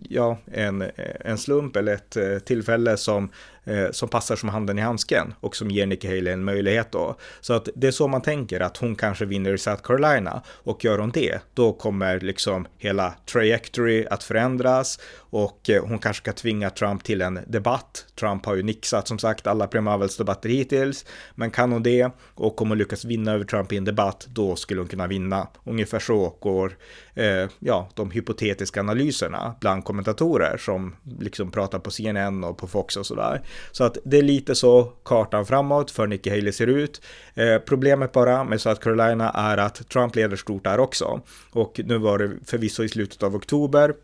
ja, 0.08 0.38
en, 0.52 0.84
en 1.20 1.38
slump 1.38 1.76
eller 1.76 1.94
ett 1.94 2.44
tillfälle 2.44 2.96
som 2.96 3.30
eh, 3.66 3.90
som 3.90 4.08
passar 4.08 4.36
som 4.36 4.48
handen 4.48 4.78
i 4.78 4.82
handsken 4.82 5.34
och 5.40 5.56
som 5.56 5.70
ger 5.70 5.86
Nikki 5.86 6.08
Haley 6.08 6.32
en 6.32 6.44
möjlighet 6.44 6.92
då. 6.92 7.16
Så 7.40 7.52
att 7.52 7.68
det 7.74 7.86
är 7.86 7.90
så 7.90 8.08
man 8.08 8.22
tänker 8.22 8.60
att 8.60 8.76
hon 8.76 8.96
kanske 8.96 9.24
vinner 9.24 9.54
i 9.54 9.58
South 9.58 9.82
Carolina 9.82 10.42
och 10.48 10.84
gör 10.84 10.98
hon 10.98 11.10
det, 11.10 11.40
då 11.54 11.72
kommer 11.72 12.20
liksom 12.20 12.66
hela 12.78 13.14
trajectory 13.32 14.06
att 14.10 14.24
förändras 14.24 15.00
och 15.16 15.70
eh, 15.70 15.84
hon 15.84 15.98
kanske 15.98 16.24
kan 16.24 16.34
tvinga 16.34 16.70
Trump 16.70 17.04
till 17.04 17.22
en 17.22 17.40
debatt. 17.46 18.06
Trump 18.20 18.46
har 18.46 18.54
ju 18.54 18.62
nixat 18.62 19.08
som 19.08 19.18
sagt 19.18 19.46
alla 19.46 19.66
primärvalsdebatter 19.66 20.48
hittills, 20.48 21.04
men 21.34 21.50
kan 21.50 21.72
hon 21.72 21.82
det 21.82 22.10
och 22.34 22.62
om 22.62 22.68
hon 22.68 22.78
lyckas 22.78 23.04
vinna 23.04 23.32
över 23.32 23.44
Trump 23.44 23.72
i 23.72 23.76
en 23.76 23.84
debatt, 23.84 24.26
då 24.28 24.56
skulle 24.56 24.80
hon 24.80 24.88
kunna 24.88 25.06
vinna. 25.06 25.48
Ungefär 25.64 25.98
så 25.98 26.36
går 26.40 26.76
eh, 27.14 27.48
ja, 27.58 27.88
de 27.94 28.10
hypotetiska 28.10 28.80
analyserna 28.80 29.54
bland 29.60 29.84
kommentatorer 29.84 30.56
som 30.56 30.96
liksom 31.18 31.50
pratar 31.50 31.78
på 31.78 31.90
CNN 31.90 32.44
och 32.44 32.58
på 32.58 32.66
Fox 32.66 32.96
och 32.96 33.06
sådär. 33.06 33.42
Så 33.72 33.84
att 33.84 33.98
det 34.04 34.18
är 34.18 34.22
lite 34.22 34.54
så 34.54 34.92
kartan 35.04 35.46
framåt 35.46 35.90
för 35.90 36.06
Nikki 36.06 36.30
Haley 36.30 36.52
ser 36.52 36.66
ut. 36.66 37.02
Eh, 37.34 37.58
problemet 37.58 38.12
bara 38.12 38.44
med 38.44 38.60
South 38.60 38.80
Carolina 38.80 39.30
är 39.30 39.58
att 39.58 39.88
Trump 39.88 40.16
leder 40.16 40.36
stort 40.36 40.64
där 40.64 40.80
också. 40.80 41.20
Och 41.50 41.80
nu 41.84 41.98
var 41.98 42.18
det 42.18 42.30
förvisso 42.44 42.84
i 42.84 42.88
slutet 42.88 43.22
av 43.22 43.34
oktober 43.34 43.94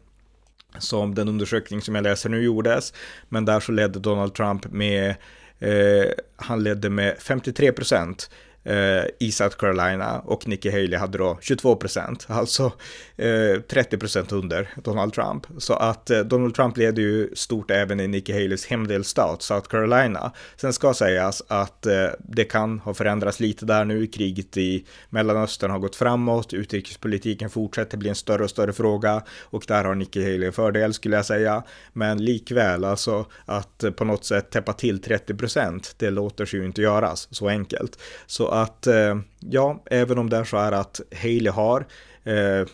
som 0.79 1.15
den 1.15 1.29
undersökning 1.29 1.81
som 1.81 1.95
jag 1.95 2.03
läser 2.03 2.29
nu 2.29 2.43
gjordes. 2.43 2.93
Men 3.29 3.45
där 3.45 3.61
så 3.61 3.73
ledde 3.73 3.99
Donald 3.99 4.35
Trump 4.35 4.73
med, 4.73 5.15
eh, 5.59 6.11
han 6.37 6.63
ledde 6.63 6.91
med 6.91 7.17
53 7.19 7.73
procent 7.73 8.31
eh, 8.65 9.05
i 9.21 9.33
South 9.33 9.57
Carolina 9.57 10.19
och 10.19 10.49
Nikki 10.49 10.71
Haley 10.71 10.97
hade 10.97 11.19
då 11.19 11.39
22 11.41 11.77
procent, 11.77 12.27
alltså 12.29 12.73
eh, 13.17 13.61
30 13.69 13.99
procent 13.99 14.33
under 14.33 14.69
Donald 14.85 15.13
Trump. 15.13 15.47
Så 15.59 15.75
att 15.75 16.11
eh, 16.11 16.21
Donald 16.21 16.55
Trump 16.55 16.77
leder 16.77 17.03
ju 17.03 17.31
stort 17.35 17.71
även 17.71 18.01
i 18.01 18.09
Nikki 18.09 18.33
Haleys 18.33 18.67
hemdelstat 18.67 19.43
South 19.43 19.69
Carolina. 19.69 20.33
Sen 20.57 20.73
ska 20.73 20.95
sägas 20.95 21.43
att 21.49 21.87
eh, 21.87 22.07
det 22.19 22.45
kan 22.45 22.79
ha 22.79 22.95
förändrats 22.95 23.41
lite 23.41 23.67
där 23.67 23.85
nu, 23.85 24.07
kriget 24.07 24.57
i 24.57 24.87
Mellanöstern 25.11 25.71
har 25.71 25.79
gått 25.79 25.97
framåt, 25.97 26.53
utrikespolitiken 26.53 27.51
fortsätter 27.51 27.99
bli 27.99 28.09
en 28.09 28.15
större 28.15 28.45
och 28.45 28.51
större 28.51 28.73
fråga 28.73 29.23
och 29.43 29.65
där 29.69 29.85
har 29.85 29.95
Nikki 29.95 30.23
Haley 30.23 30.47
en 30.47 30.53
fördel 30.53 30.95
skulle 30.95 31.17
jag 31.17 31.27
säga. 31.27 31.63
Men 31.93 32.25
likväl, 32.25 32.85
alltså 32.85 33.27
att 33.45 33.85
på 33.97 34.05
något 34.05 34.25
sätt 34.25 34.51
täppa 34.51 34.73
till 34.73 35.03
30 35.03 35.35
procent, 35.35 35.95
det 35.99 36.11
låter 36.11 36.47
sig 36.47 36.61
ju 36.61 36.67
inte 36.67 36.83
göras 36.83 37.29
så 37.31 37.49
enkelt. 37.49 37.99
Så 38.27 38.52
att 38.53 38.87
eh, 38.87 39.19
ja, 39.41 39.83
även 39.91 40.19
om 40.19 40.31
det 40.31 40.37
är 40.37 40.45
så 40.45 40.57
är 40.57 40.73
att 40.73 41.01
Haley 41.23 41.49
har 41.49 41.87
eh, 42.25 42.67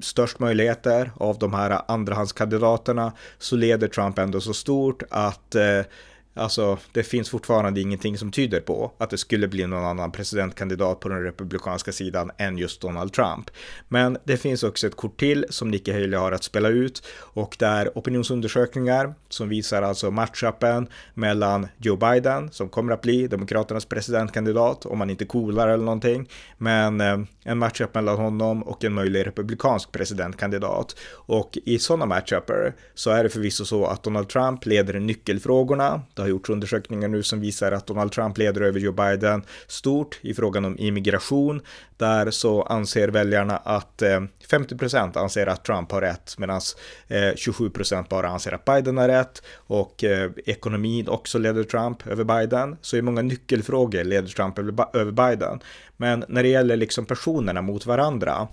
störst 0.00 0.38
möjligheter 0.38 1.10
av 1.16 1.38
de 1.38 1.54
här 1.54 1.80
andrahandskandidaterna 1.88 3.12
så 3.38 3.56
leder 3.56 3.88
Trump 3.88 4.18
ändå 4.18 4.40
så 4.40 4.54
stort 4.54 5.02
att 5.10 5.54
eh, 5.54 5.80
Alltså, 6.36 6.78
det 6.92 7.02
finns 7.02 7.30
fortfarande 7.30 7.80
ingenting 7.80 8.18
som 8.18 8.30
tyder 8.30 8.60
på 8.60 8.92
att 8.98 9.10
det 9.10 9.18
skulle 9.18 9.48
bli 9.48 9.66
någon 9.66 9.84
annan 9.84 10.12
presidentkandidat 10.12 11.00
på 11.00 11.08
den 11.08 11.22
republikanska 11.22 11.92
sidan 11.92 12.30
än 12.38 12.58
just 12.58 12.80
Donald 12.80 13.12
Trump. 13.12 13.50
Men 13.88 14.18
det 14.24 14.36
finns 14.36 14.62
också 14.62 14.86
ett 14.86 14.96
kort 14.96 15.16
till 15.20 15.46
som 15.50 15.70
Nikki 15.70 15.92
Haley 15.92 16.18
har 16.18 16.32
att 16.32 16.44
spela 16.44 16.68
ut 16.68 17.06
och 17.18 17.56
det 17.58 17.66
är 17.66 17.98
opinionsundersökningar 17.98 19.14
som 19.28 19.48
visar 19.48 19.82
alltså 19.82 20.10
matchupen 20.10 20.88
mellan 21.14 21.68
Joe 21.76 21.96
Biden 21.96 22.50
som 22.52 22.68
kommer 22.68 22.92
att 22.92 23.02
bli 23.02 23.26
Demokraternas 23.26 23.84
presidentkandidat 23.84 24.86
om 24.86 24.98
man 24.98 25.10
inte 25.10 25.24
coolar 25.24 25.68
eller 25.68 25.84
någonting. 25.84 26.28
Men 26.58 27.00
eh, 27.00 27.18
en 27.44 27.58
matchup 27.58 27.94
mellan 27.94 28.16
honom 28.16 28.62
och 28.62 28.84
en 28.84 28.94
möjlig 28.94 29.26
republikansk 29.26 29.92
presidentkandidat. 29.92 30.96
Och 31.12 31.58
i 31.64 31.78
sådana 31.78 32.06
matchuper 32.06 32.74
så 32.94 33.10
är 33.10 33.22
det 33.22 33.30
förvisso 33.30 33.64
så 33.64 33.86
att 33.86 34.02
Donald 34.02 34.28
Trump 34.28 34.66
leder 34.66 35.00
nyckelfrågorna 35.00 36.02
har 36.24 36.28
gjorts 36.28 36.50
undersökningar 36.50 37.08
nu 37.08 37.22
som 37.22 37.40
visar 37.40 37.72
att 37.72 37.86
Donald 37.86 38.12
Trump 38.12 38.38
leder 38.38 38.60
över 38.60 38.80
Joe 38.80 38.92
Biden 38.92 39.42
stort 39.66 40.18
i 40.20 40.34
frågan 40.34 40.64
om 40.64 40.78
immigration. 40.78 41.60
Där 41.96 42.30
så 42.30 42.62
anser 42.62 43.08
väljarna 43.08 43.56
att 43.56 44.02
eh, 44.02 44.20
50% 44.50 45.18
anser 45.18 45.46
att 45.46 45.64
Trump 45.64 45.92
har 45.92 46.00
rätt 46.00 46.38
medan 46.38 46.60
27% 47.08 47.96
eh, 47.96 48.04
bara 48.08 48.28
anser 48.28 48.52
att 48.52 48.64
Biden 48.64 48.96
har 48.96 49.08
rätt 49.08 49.42
och 49.56 50.04
eh, 50.04 50.30
ekonomin 50.46 51.08
också 51.08 51.38
leder 51.38 51.64
Trump 51.64 52.06
över 52.06 52.24
Biden. 52.24 52.76
Så 52.80 52.96
i 52.96 53.02
många 53.02 53.22
nyckelfrågor 53.22 54.04
leder 54.04 54.28
Trump 54.28 54.58
över 54.94 55.12
Biden. 55.12 55.60
Men 55.96 56.24
när 56.28 56.42
det 56.42 56.48
gäller 56.48 56.76
liksom 56.76 57.06
personerna 57.06 57.62
mot 57.62 57.86
varandra 57.86 58.48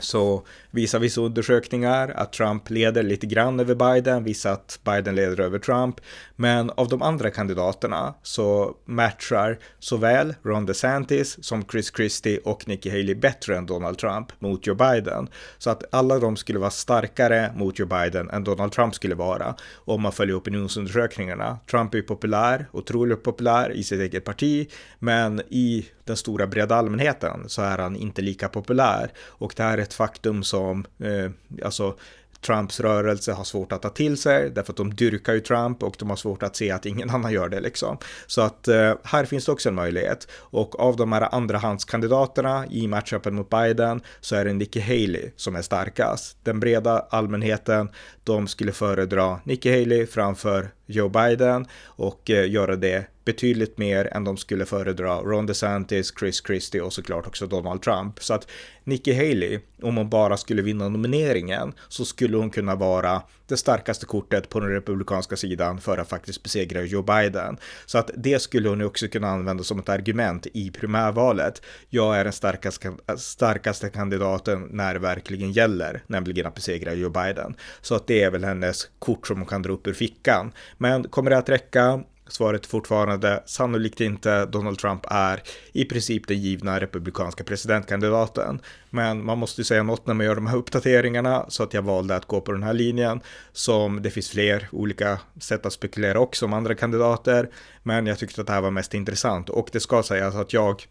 så 0.00 0.42
visar 0.76 0.98
vissa 0.98 1.20
undersökningar 1.20 2.08
att 2.08 2.32
Trump 2.32 2.70
leder 2.70 3.02
lite 3.02 3.26
grann 3.26 3.60
över 3.60 3.74
Biden, 3.74 4.24
vissa 4.24 4.52
att 4.52 4.80
Biden 4.84 5.14
leder 5.14 5.40
över 5.40 5.58
Trump. 5.58 6.00
Men 6.36 6.70
av 6.70 6.88
de 6.88 7.02
andra 7.02 7.30
kandidaterna 7.30 8.14
så 8.22 8.76
matchar 8.84 9.58
såväl 9.78 10.34
Ron 10.42 10.66
DeSantis 10.66 11.44
som 11.44 11.64
Chris 11.64 11.92
Christie 11.96 12.40
och 12.44 12.68
Nikki 12.68 12.90
Haley 12.90 13.14
bättre 13.14 13.56
än 13.56 13.66
Donald 13.66 13.98
Trump 13.98 14.32
mot 14.38 14.66
Joe 14.66 14.74
Biden. 14.74 15.28
Så 15.58 15.70
att 15.70 15.94
alla 15.94 16.18
de 16.18 16.36
skulle 16.36 16.58
vara 16.58 16.70
starkare 16.70 17.52
mot 17.56 17.78
Joe 17.78 17.86
Biden 17.86 18.30
än 18.30 18.44
Donald 18.44 18.72
Trump 18.72 18.94
skulle 18.94 19.14
vara 19.14 19.54
om 19.74 20.02
man 20.02 20.12
följer 20.12 20.38
opinionsundersökningarna. 20.38 21.58
Trump 21.70 21.94
är 21.94 22.02
populär, 22.02 22.66
otroligt 22.72 23.22
populär 23.22 23.70
i 23.70 23.82
sitt 23.82 24.00
eget 24.00 24.24
parti, 24.24 24.70
men 24.98 25.40
i 25.40 25.86
den 26.06 26.16
stora 26.16 26.46
breda 26.46 26.74
allmänheten 26.74 27.48
så 27.48 27.62
är 27.62 27.78
han 27.78 27.96
inte 27.96 28.22
lika 28.22 28.48
populär. 28.48 29.10
Och 29.18 29.52
det 29.56 29.62
här 29.62 29.78
är 29.78 29.82
ett 29.82 29.94
faktum 29.94 30.44
som, 30.44 30.65
eh, 30.70 31.30
alltså 31.64 31.96
Trumps 32.40 32.80
rörelse 32.80 33.32
har 33.32 33.44
svårt 33.44 33.72
att 33.72 33.82
ta 33.82 33.88
till 33.88 34.16
sig 34.16 34.50
därför 34.50 34.72
att 34.72 34.76
de 34.76 34.94
dyrkar 34.94 35.32
ju 35.32 35.40
Trump 35.40 35.82
och 35.82 35.96
de 35.98 36.10
har 36.10 36.16
svårt 36.16 36.42
att 36.42 36.56
se 36.56 36.70
att 36.70 36.86
ingen 36.86 37.10
annan 37.14 37.32
gör 37.32 37.48
det 37.48 37.60
liksom. 37.60 37.98
Så 38.26 38.40
att 38.40 38.68
eh, 38.68 38.94
här 39.02 39.24
finns 39.24 39.44
det 39.44 39.52
också 39.52 39.68
en 39.68 39.74
möjlighet 39.74 40.28
och 40.32 40.80
av 40.80 40.96
de 40.96 41.12
här 41.12 41.34
andrahandskandidaterna 41.34 42.66
i 42.70 42.88
matchupen 42.88 43.34
mot 43.34 43.50
Biden 43.50 44.00
så 44.20 44.36
är 44.36 44.44
det 44.44 44.52
Nikki 44.52 44.80
Haley 44.80 45.30
som 45.36 45.56
är 45.56 45.62
starkast. 45.62 46.36
Den 46.42 46.60
breda 46.60 47.06
allmänheten, 47.10 47.88
de 48.24 48.48
skulle 48.48 48.72
föredra 48.72 49.40
Nikki 49.44 49.70
Haley 49.70 50.06
framför 50.06 50.70
Joe 50.86 51.08
Biden 51.08 51.66
och 51.84 52.30
eh, 52.30 52.50
göra 52.50 52.76
det 52.76 53.06
betydligt 53.24 53.78
mer 53.78 54.08
än 54.12 54.24
de 54.24 54.36
skulle 54.36 54.66
föredra 54.66 55.20
Ron 55.20 55.46
DeSantis, 55.46 56.12
Chris 56.18 56.42
Christie 56.46 56.80
och 56.80 56.92
såklart 56.92 57.26
också 57.26 57.46
Donald 57.46 57.82
Trump. 57.82 58.22
Så 58.22 58.34
att 58.34 58.48
Nikki 58.84 59.12
Haley, 59.12 59.60
om 59.82 59.96
hon 59.96 60.10
bara 60.10 60.36
skulle 60.36 60.62
vinna 60.62 60.88
nomineringen, 60.88 61.72
så 61.88 62.04
skulle 62.04 62.36
hon 62.36 62.50
kunna 62.50 62.74
vara 62.74 63.22
det 63.46 63.56
starkaste 63.56 64.06
kortet 64.06 64.48
på 64.48 64.60
den 64.60 64.70
republikanska 64.70 65.36
sidan 65.36 65.80
för 65.80 65.98
att 65.98 66.08
faktiskt 66.08 66.42
besegra 66.42 66.82
Joe 66.82 67.02
Biden. 67.02 67.56
Så 67.86 67.98
att 67.98 68.10
det 68.16 68.38
skulle 68.38 68.68
hon 68.68 68.82
också 68.82 69.08
kunna 69.08 69.28
använda 69.28 69.64
som 69.64 69.78
ett 69.78 69.88
argument 69.88 70.46
i 70.54 70.70
primärvalet. 70.70 71.62
Jag 71.88 72.16
är 72.16 72.24
den 72.24 72.32
starkaste, 72.32 72.92
starkaste 73.16 73.88
kandidaten 73.88 74.68
när 74.70 74.94
det 74.94 75.00
verkligen 75.00 75.52
gäller, 75.52 76.02
nämligen 76.06 76.46
att 76.46 76.54
besegra 76.54 76.94
Joe 76.94 77.10
Biden. 77.10 77.54
Så 77.80 77.94
att 77.94 78.06
det 78.06 78.22
är 78.22 78.30
väl 78.30 78.44
hennes 78.44 78.88
kort 78.98 79.26
som 79.26 79.36
hon 79.36 79.46
kan 79.46 79.62
dra 79.62 79.72
upp 79.72 79.86
ur 79.86 79.92
fickan. 79.92 80.52
Men 80.78 81.04
kommer 81.04 81.30
det 81.30 81.38
att 81.38 81.48
räcka? 81.48 82.02
Svaret 82.28 82.64
är 82.64 82.68
fortfarande 82.68 83.42
sannolikt 83.46 84.00
inte. 84.00 84.46
Donald 84.46 84.78
Trump 84.78 85.06
är 85.10 85.42
i 85.72 85.84
princip 85.84 86.28
den 86.28 86.38
givna 86.38 86.80
republikanska 86.80 87.44
presidentkandidaten. 87.44 88.60
Men 88.90 89.24
man 89.24 89.38
måste 89.38 89.60
ju 89.60 89.64
säga 89.64 89.82
något 89.82 90.06
när 90.06 90.14
man 90.14 90.26
gör 90.26 90.34
de 90.34 90.46
här 90.46 90.56
uppdateringarna 90.56 91.46
så 91.48 91.62
att 91.62 91.74
jag 91.74 91.82
valde 91.82 92.16
att 92.16 92.26
gå 92.26 92.40
på 92.40 92.52
den 92.52 92.62
här 92.62 92.72
linjen 92.72 93.20
som 93.52 94.02
det 94.02 94.10
finns 94.10 94.30
fler 94.30 94.68
olika 94.72 95.18
sätt 95.40 95.66
att 95.66 95.72
spekulera 95.72 96.20
också 96.20 96.44
om 96.44 96.52
andra 96.52 96.74
kandidater. 96.74 97.50
Men 97.82 98.06
jag 98.06 98.18
tyckte 98.18 98.40
att 98.40 98.46
det 98.46 98.52
här 98.52 98.60
var 98.60 98.70
mest 98.70 98.94
intressant 98.94 99.48
och 99.48 99.68
det 99.72 99.80
ska 99.80 100.02
sägas 100.02 100.34
att 100.34 100.52
jag 100.52 100.82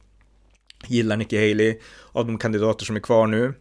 gillar 0.87 1.17
Nikki 1.17 1.49
Haley 1.49 1.79
av 2.11 2.25
de 2.25 2.37
kandidater 2.37 2.85
som 2.85 2.95
är 2.95 2.99
kvar 2.99 3.27
nu. 3.27 3.53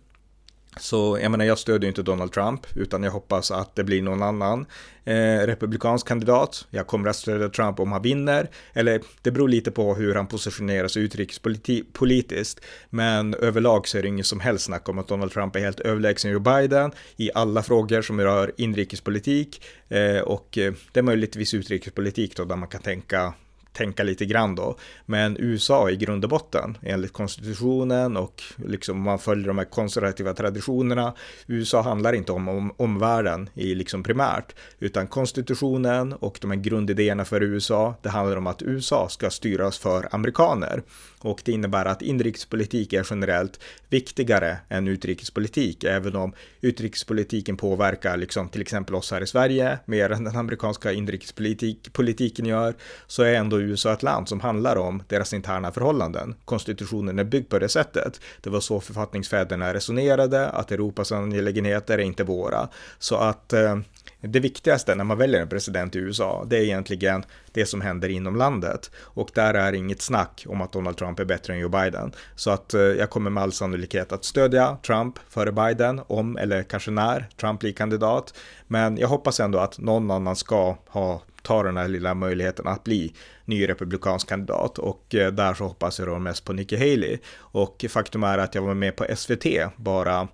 Så 0.81 1.19
jag 1.23 1.31
menar, 1.31 1.45
jag 1.45 1.59
stödjer 1.59 1.89
inte 1.89 2.03
Donald 2.03 2.33
Trump, 2.33 2.67
utan 2.75 3.03
jag 3.03 3.11
hoppas 3.11 3.51
att 3.51 3.75
det 3.75 3.85
blir 3.85 4.03
någon 4.03 4.23
annan 4.23 4.67
eh, 5.05 5.47
republikansk 5.47 6.09
kandidat. 6.09 6.67
Jag 6.71 6.87
kommer 6.87 7.09
att 7.09 7.17
stödja 7.17 7.49
Trump 7.49 7.81
om 7.81 7.93
han 7.93 8.03
vinner, 8.03 8.51
eller 8.73 9.01
det 9.23 9.31
beror 9.31 9.49
lite 9.49 9.71
på 9.71 9.95
hur 9.95 10.15
han 10.15 10.27
positionerar 10.27 10.89
sig 10.89 11.03
utrikespolitiskt. 11.03 12.65
Men 12.91 13.35
överlag 13.35 13.89
så 13.89 13.99
är 13.99 14.03
det 14.03 14.09
inget 14.09 14.27
som 14.27 14.41
helst 14.41 14.65
snack 14.65 14.89
om 14.89 14.99
att 14.99 15.09
Donald 15.09 15.33
Trump 15.33 15.57
är 15.57 15.61
helt 15.61 15.81
överlägsen 15.81 16.31
Joe 16.31 16.41
Biden 16.41 16.93
i 17.17 17.31
alla 17.35 17.63
frågor 17.63 18.03
som 18.03 18.21
rör 18.21 18.53
inrikespolitik 18.57 19.65
eh, 19.89 20.19
och 20.19 20.59
eh, 20.59 20.73
det 20.93 21.01
är 21.01 21.05
möjligtvis 21.05 21.55
utrikespolitik 21.55 22.37
då 22.37 22.45
där 22.45 22.57
man 22.57 22.69
kan 22.69 22.83
tänka 22.83 23.35
tänka 23.75 24.03
lite 24.03 24.25
grann 24.25 24.55
då. 24.55 24.77
Men 25.07 25.37
USA 25.41 25.91
i 25.91 25.97
grund 25.97 26.25
och 26.25 26.31
botten, 26.31 26.79
enligt 26.83 27.13
konstitutionen 27.13 28.17
och 28.17 28.43
liksom 28.57 29.01
man 29.01 29.19
följer 29.19 29.47
de 29.47 29.59
här 29.59 29.65
konservativa 29.65 30.35
traditionerna. 30.35 31.15
USA 31.47 31.83
handlar 31.83 32.13
inte 32.13 32.33
om, 32.33 32.49
om 32.49 32.73
omvärlden 32.77 33.51
i 33.55 33.75
liksom 33.75 34.03
primärt, 34.03 34.55
utan 34.79 35.07
konstitutionen 35.07 36.13
och 36.13 36.39
de 36.41 36.51
här 36.51 36.59
grundidéerna 36.59 37.25
för 37.25 37.43
USA, 37.43 37.95
det 38.03 38.09
handlar 38.09 38.37
om 38.37 38.47
att 38.47 38.63
USA 38.63 39.09
ska 39.09 39.31
styras 39.31 39.79
för 39.79 40.09
amerikaner. 40.11 40.83
Och 41.19 41.43
det 41.45 41.53
innebär 41.53 41.85
att 41.85 42.03
inrikespolitik 42.03 42.93
är 42.93 43.07
generellt 43.11 43.61
viktigare 43.89 44.57
än 44.69 44.89
utrikespolitik, 44.89 45.85
även 45.85 46.17
om 46.17 46.33
utrikespolitiken 46.61 47.57
påverkar 47.57 48.17
liksom 48.17 48.49
till 48.49 48.61
exempel 48.61 48.95
oss 48.95 49.11
här 49.11 49.21
i 49.21 49.27
Sverige 49.27 49.79
mer 49.85 50.11
än 50.11 50.25
den 50.25 50.37
amerikanska 50.37 50.93
inrikespolitiken 50.93 52.47
gör, 52.47 52.75
så 53.07 53.23
är 53.23 53.35
ändå 53.35 53.61
USA 53.64 53.92
ett 53.92 54.03
land 54.03 54.29
som 54.29 54.40
handlar 54.40 54.77
om 54.77 55.03
deras 55.09 55.35
interna 55.35 55.72
förhållanden. 55.72 56.35
Konstitutionen 56.44 57.18
är 57.18 57.24
byggd 57.24 57.48
på 57.48 57.59
det 57.59 57.68
sättet. 57.68 58.20
Det 58.40 58.50
var 58.50 58.61
så 58.61 58.81
författningsfäderna 58.81 59.74
resonerade, 59.74 60.48
att 60.48 60.72
Europas 60.72 61.12
angelägenheter 61.12 61.98
är 61.98 62.03
inte 62.03 62.24
våra. 62.24 62.68
Så 62.98 63.16
att 63.16 63.53
eh, 63.53 63.79
det 64.21 64.40
viktigaste 64.40 64.95
när 64.95 65.05
man 65.05 65.19
väljer 65.19 65.40
en 65.40 65.49
president 65.49 65.97
i 65.97 65.99
USA, 65.99 66.45
det 66.47 66.57
är 66.57 66.62
egentligen 66.62 67.25
det 67.53 67.67
som 67.67 67.81
händer 67.81 68.09
inom 68.09 68.37
landet. 68.37 68.90
Och 68.97 69.31
där 69.35 69.55
är 69.55 69.73
inget 69.73 70.03
snack 70.03 70.45
om 70.49 70.61
att 70.61 70.73
Donald 70.73 70.97
Trump 70.97 71.19
är 71.19 71.25
bättre 71.25 71.53
än 71.53 71.59
Joe 71.59 71.69
Biden. 71.69 72.12
Så 72.35 72.51
att 72.51 72.75
eh, 72.75 72.81
jag 72.81 73.11
kommer 73.11 73.31
med 73.31 73.43
all 73.43 73.53
sannolikhet 73.53 74.12
att 74.12 74.25
stödja 74.25 74.77
Trump 74.87 75.19
före 75.29 75.53
Biden, 75.53 76.01
om 76.07 76.37
eller 76.37 76.62
kanske 76.62 76.90
när 76.90 77.29
Trump 77.40 77.61
blir 77.61 77.73
kandidat. 77.73 78.35
Men 78.67 78.97
jag 78.97 79.09
hoppas 79.09 79.40
ändå 79.40 79.59
att 79.59 79.79
någon 79.79 80.11
annan 80.11 80.37
ska 80.37 80.77
ha 80.87 81.23
ta 81.45 81.62
den 81.62 81.77
här 81.77 81.88
lilla 81.88 82.14
möjligheten 82.14 82.67
att 82.67 82.85
bli 82.85 83.14
ny 83.45 83.69
republikansk 83.69 84.29
kandidat 84.29 84.79
och 84.79 85.14
eh, 85.14 85.33
där 85.33 85.55
så 85.55 85.64
hoppas 85.64 85.99
jag 85.99 86.09
då 86.09 86.19
mest 86.19 86.45
på 86.45 86.53
Nikki 86.53 86.77
Haley 86.77 87.19
och 87.37 87.85
faktum 87.88 88.23
är 88.23 88.38
att 88.38 88.55
jag 88.55 88.62
var 88.62 88.75
med 88.75 88.97
på 88.97 89.07
SVT 89.17 89.47
bara 89.77 90.29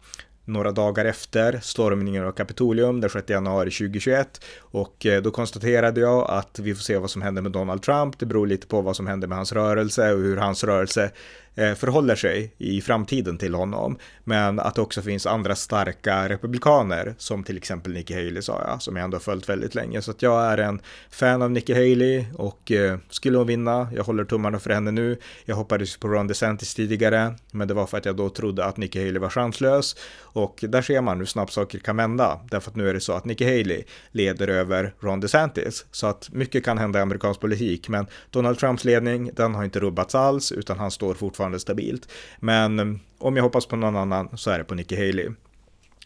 några 0.53 0.73
dagar 0.73 1.05
efter 1.05 1.61
stormningen 1.63 2.27
av 2.27 2.33
Kapitolium 2.33 3.01
den 3.01 3.11
6 3.11 3.31
januari 3.31 3.71
2021 3.71 4.45
och 4.61 5.07
eh, 5.07 5.23
då 5.23 5.31
konstaterade 5.31 6.01
jag 6.01 6.31
att 6.31 6.59
vi 6.59 6.75
får 6.75 6.83
se 6.83 6.99
vad 6.99 7.11
som 7.11 7.23
händer 7.23 7.43
med 7.43 7.53
Donald 7.53 7.83
Trump. 7.83 8.19
Det 8.19 8.27
beror 8.27 8.47
lite 8.47 8.67
på 8.67 8.81
vad 8.81 8.97
som 8.97 9.07
händer 9.07 9.29
med 9.29 9.37
hans 9.37 9.53
rörelse 9.53 10.13
och 10.13 10.21
hur 10.21 10.37
hans 10.37 10.65
rörelse 10.65 11.11
Eh, 11.55 11.75
förhåller 11.75 12.15
sig 12.15 12.55
i 12.59 12.81
framtiden 12.81 13.39
till 13.39 13.55
honom. 13.55 13.97
Men 14.25 14.61
att 14.61 14.75
det 14.75 14.81
också 14.81 15.03
finns 15.03 15.27
andra 15.27 15.55
starka 15.55 16.29
republikaner 16.29 17.15
som 17.19 17.45
till 17.45 17.57
exempel 17.57 17.93
Nikki 17.93 18.15
Haley 18.15 18.43
sa 18.43 18.63
jag, 18.67 18.83
som 18.83 18.97
jag 18.97 19.05
ändå 19.05 19.19
följt 19.19 19.49
väldigt 19.49 19.75
länge. 19.75 20.03
Så 20.03 20.11
att 20.11 20.23
jag 20.23 20.45
är 20.45 20.59
en 20.59 20.81
fan 21.11 21.43
av 21.43 21.51
Nikki 21.51 21.73
Haley 21.73 22.25
och 22.35 22.73
eh, 22.73 22.99
skulle 23.11 23.39
hon 23.39 23.47
vinna, 23.47 23.89
jag 23.95 24.05
håller 24.05 24.25
tummarna 24.25 24.59
för 24.59 24.71
henne 24.71 24.91
nu. 24.91 25.17
Jag 25.45 25.57
hoppades 25.57 25.97
på 25.97 26.09
Ron 26.09 26.27
DeSantis 26.27 26.75
tidigare, 26.75 27.35
men 27.53 27.69
det 27.69 27.75
var 27.75 27.87
för 27.87 27.99
att 27.99 28.05
jag 28.05 28.17
då 28.17 28.29
trodde 28.29 28.65
att 28.65 28.77
Nikki 28.77 28.99
Haley 28.99 29.19
var 29.19 29.31
chanslös. 29.31 29.97
Och 30.19 30.65
där 30.69 30.83
ser 30.83 31.01
man 31.01 31.19
hur 31.19 31.27
snabbt 31.27 31.53
saker 31.53 31.79
kan 31.79 31.97
vända, 31.97 32.41
därför 32.51 32.71
att 32.71 32.77
nu 32.77 32.89
är 32.89 32.95
det 32.95 33.01
så 33.01 33.13
att 33.13 33.25
Nikki 33.25 33.45
Haley 33.45 33.83
leder 34.13 34.49
över 34.49 34.95
Ron 35.01 35.21
DeSantis. 35.21 35.87
Så 35.91 36.07
att 36.07 36.29
mycket 36.33 36.65
kan 36.65 36.79
hända 36.79 36.99
i 36.99 37.03
amerikansk 37.03 37.41
politik, 37.41 37.89
men 37.89 38.07
Donald 38.31 38.59
Trumps 38.59 38.85
ledning, 38.85 39.31
den 39.35 39.55
har 39.55 39.65
inte 39.65 39.81
rubbats 39.81 40.15
alls, 40.15 40.53
utan 40.53 40.79
han 40.79 40.91
står 40.91 41.15
fortfarande 41.15 41.40
fortfarande 41.41 41.61
stabilt. 41.61 42.09
Men 42.41 42.79
eh, 42.79 42.87
om 43.19 43.37
jag 43.37 43.43
hoppas 43.43 43.67
på 43.67 43.77
någon 43.77 43.97
annan 43.97 44.29
så 44.37 44.51
är 44.51 44.59
det 44.59 44.65
på 44.65 44.75
Nikki 44.75 44.97
Haley. 44.97 45.31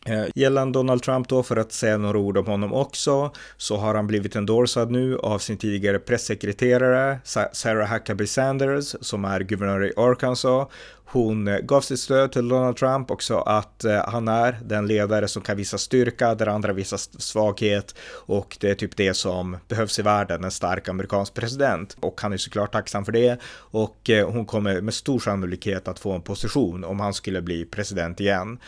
Eh, 0.04 0.24
gällande 0.34 0.78
Donald 0.78 1.02
Trump 1.02 1.28
då, 1.28 1.42
för 1.42 1.56
att 1.56 1.72
säga 1.72 1.98
några 1.98 2.18
ord 2.18 2.36
om 2.38 2.46
honom 2.46 2.72
också, 2.74 3.32
så 3.56 3.76
har 3.76 3.94
han 3.94 4.06
blivit 4.06 4.36
endorsad 4.36 4.90
nu 4.90 5.18
av 5.18 5.38
sin 5.38 5.56
tidigare 5.56 5.98
pressekreterare 5.98 7.18
Sarah 7.52 7.92
Huckabee 7.92 8.26
Sanders, 8.26 8.94
som 9.00 9.24
är 9.24 9.40
guvernör 9.40 9.84
i 9.84 9.92
Arkansas. 9.96 10.68
Hon 11.14 11.48
eh, 11.48 11.58
gav 11.58 11.80
sitt 11.80 12.00
stöd 12.00 12.32
till 12.32 12.48
Donald 12.48 12.76
Trump 12.76 13.10
och 13.10 13.22
sa 13.22 13.42
att 13.42 13.84
eh, 13.84 14.08
han 14.08 14.28
är 14.28 14.58
den 14.64 14.86
ledare 14.86 15.28
som 15.28 15.42
kan 15.42 15.56
visa 15.56 15.78
styrka 15.78 16.34
där 16.34 16.46
andra 16.46 16.72
visar 16.72 17.20
svaghet 17.20 17.94
och 18.10 18.56
det 18.60 18.70
är 18.70 18.74
typ 18.74 18.96
det 18.96 19.14
som 19.14 19.56
behövs 19.68 19.98
i 19.98 20.02
världen, 20.02 20.44
en 20.44 20.50
stark 20.50 20.88
amerikansk 20.88 21.34
president. 21.34 21.96
Och 22.00 22.20
han 22.20 22.32
är 22.32 22.36
såklart 22.36 22.72
tacksam 22.72 23.04
för 23.04 23.12
det 23.12 23.40
och 23.54 24.10
hon 24.26 24.46
kommer 24.46 24.80
med 24.80 24.94
stor 24.94 25.18
sannolikhet 25.18 25.88
att 25.88 25.98
få 25.98 26.12
en 26.12 26.22
position 26.22 26.84
om 26.84 27.00
han 27.00 27.14
skulle 27.14 27.42
bli 27.42 27.64
president 27.64 28.20
igen. 28.20 28.58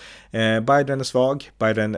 Biden 0.67 1.01
är 1.01 1.05
svag, 1.05 1.26
Biden, 1.59 1.97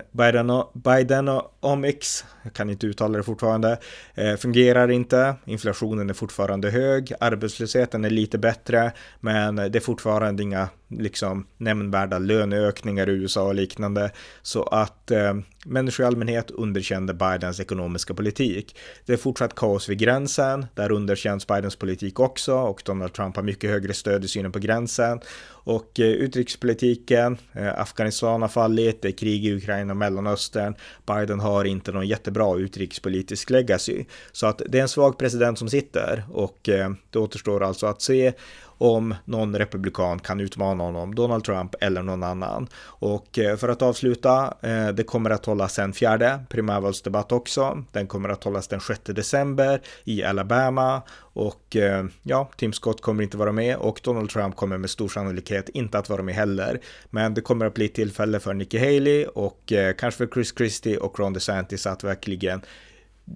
Biden, 0.74 1.28
OMX, 1.60 2.24
jag 2.42 2.52
kan 2.52 2.70
inte 2.70 2.86
uttala 2.86 3.18
det 3.18 3.24
fortfarande, 3.24 3.78
eh, 4.14 4.36
fungerar 4.36 4.90
inte, 4.90 5.34
inflationen 5.44 6.10
är 6.10 6.14
fortfarande 6.14 6.70
hög, 6.70 7.12
arbetslösheten 7.20 8.04
är 8.04 8.10
lite 8.10 8.38
bättre, 8.38 8.92
men 9.20 9.56
det 9.56 9.76
är 9.76 9.80
fortfarande 9.80 9.98
fortfarande 10.08 10.42
inga 10.42 10.68
liksom 10.88 11.46
nämnvärda 11.58 12.18
löneökningar 12.18 13.08
i 13.08 13.12
USA 13.12 13.42
och 13.42 13.54
liknande. 13.54 14.10
Så 14.42 14.62
att 14.62 15.10
eh, 15.10 15.34
människor 15.66 16.04
i 16.04 16.06
allmänhet 16.06 16.50
underkände 16.50 17.14
Bidens 17.14 17.60
ekonomiska 17.60 18.14
politik. 18.14 18.76
Det 19.06 19.12
är 19.12 19.16
fortsatt 19.16 19.54
kaos 19.54 19.88
vid 19.88 19.98
gränsen. 19.98 20.66
Där 20.74 20.92
underkänns 20.92 21.46
Bidens 21.46 21.76
politik 21.76 22.20
också 22.20 22.54
och 22.54 22.82
Donald 22.84 23.12
Trump 23.12 23.36
har 23.36 23.42
mycket 23.42 23.70
högre 23.70 23.94
stöd 23.94 24.24
i 24.24 24.28
synen 24.28 24.52
på 24.52 24.58
gränsen. 24.58 25.20
Och 25.68 26.00
eh, 26.00 26.06
utrikespolitiken, 26.06 27.38
eh, 27.52 27.80
Afghanistan 27.80 28.42
har 28.42 28.48
fallit, 28.48 29.02
det 29.02 29.08
är 29.08 29.12
krig 29.12 29.46
i 29.46 29.56
Ukraina 29.56 29.92
och 29.92 29.96
Mellanöstern. 29.96 30.74
Biden 31.06 31.40
har 31.40 31.47
har 31.48 31.64
inte 31.64 31.92
någon 31.92 32.06
jättebra 32.06 32.56
utrikespolitisk 32.58 33.50
legacy. 33.50 34.04
Så 34.32 34.46
att 34.46 34.62
det 34.66 34.78
är 34.78 34.82
en 34.82 34.88
svag 34.88 35.18
president 35.18 35.58
som 35.58 35.68
sitter 35.68 36.24
och 36.32 36.68
eh, 36.68 36.90
det 37.10 37.18
återstår 37.18 37.62
alltså 37.62 37.86
att 37.86 38.02
se 38.02 38.32
om 38.78 39.14
någon 39.24 39.58
republikan 39.58 40.18
kan 40.18 40.40
utmana 40.40 40.84
honom, 40.84 41.14
Donald 41.14 41.44
Trump 41.44 41.74
eller 41.80 42.02
någon 42.02 42.22
annan. 42.22 42.68
Och 42.82 43.38
eh, 43.38 43.56
för 43.56 43.68
att 43.68 43.82
avsluta, 43.82 44.54
eh, 44.62 44.88
det 44.88 45.02
kommer 45.02 45.30
att 45.30 45.46
hållas 45.46 45.78
en 45.78 45.92
fjärde 45.92 46.40
primärvalsdebatt 46.48 47.32
också. 47.32 47.84
Den 47.92 48.06
kommer 48.06 48.28
att 48.28 48.44
hållas 48.44 48.68
den 48.68 48.80
6 48.80 49.00
december 49.04 49.80
i 50.04 50.24
Alabama 50.24 51.02
och 51.18 51.76
eh, 51.76 52.04
ja, 52.22 52.50
Tim 52.56 52.72
Scott 52.72 53.00
kommer 53.00 53.22
inte 53.22 53.36
vara 53.36 53.52
med 53.52 53.76
och 53.76 54.00
Donald 54.04 54.30
Trump 54.30 54.56
kommer 54.56 54.78
med 54.78 54.90
stor 54.90 55.08
sannolikhet 55.08 55.68
inte 55.68 55.98
att 55.98 56.08
vara 56.08 56.22
med 56.22 56.34
heller. 56.34 56.80
Men 57.10 57.34
det 57.34 57.40
kommer 57.40 57.66
att 57.66 57.74
bli 57.74 57.88
tillfälle 57.88 58.40
för 58.40 58.54
Nikki 58.54 58.78
Haley 58.78 59.26
och 59.26 59.72
kanske 59.98 60.18
för 60.18 60.26
Chris 60.26 60.54
Christie 60.56 60.98
och 60.98 61.18
Ron 61.20 61.32
DeSantis 61.32 61.86
att 61.86 62.04
verkligen 62.04 62.60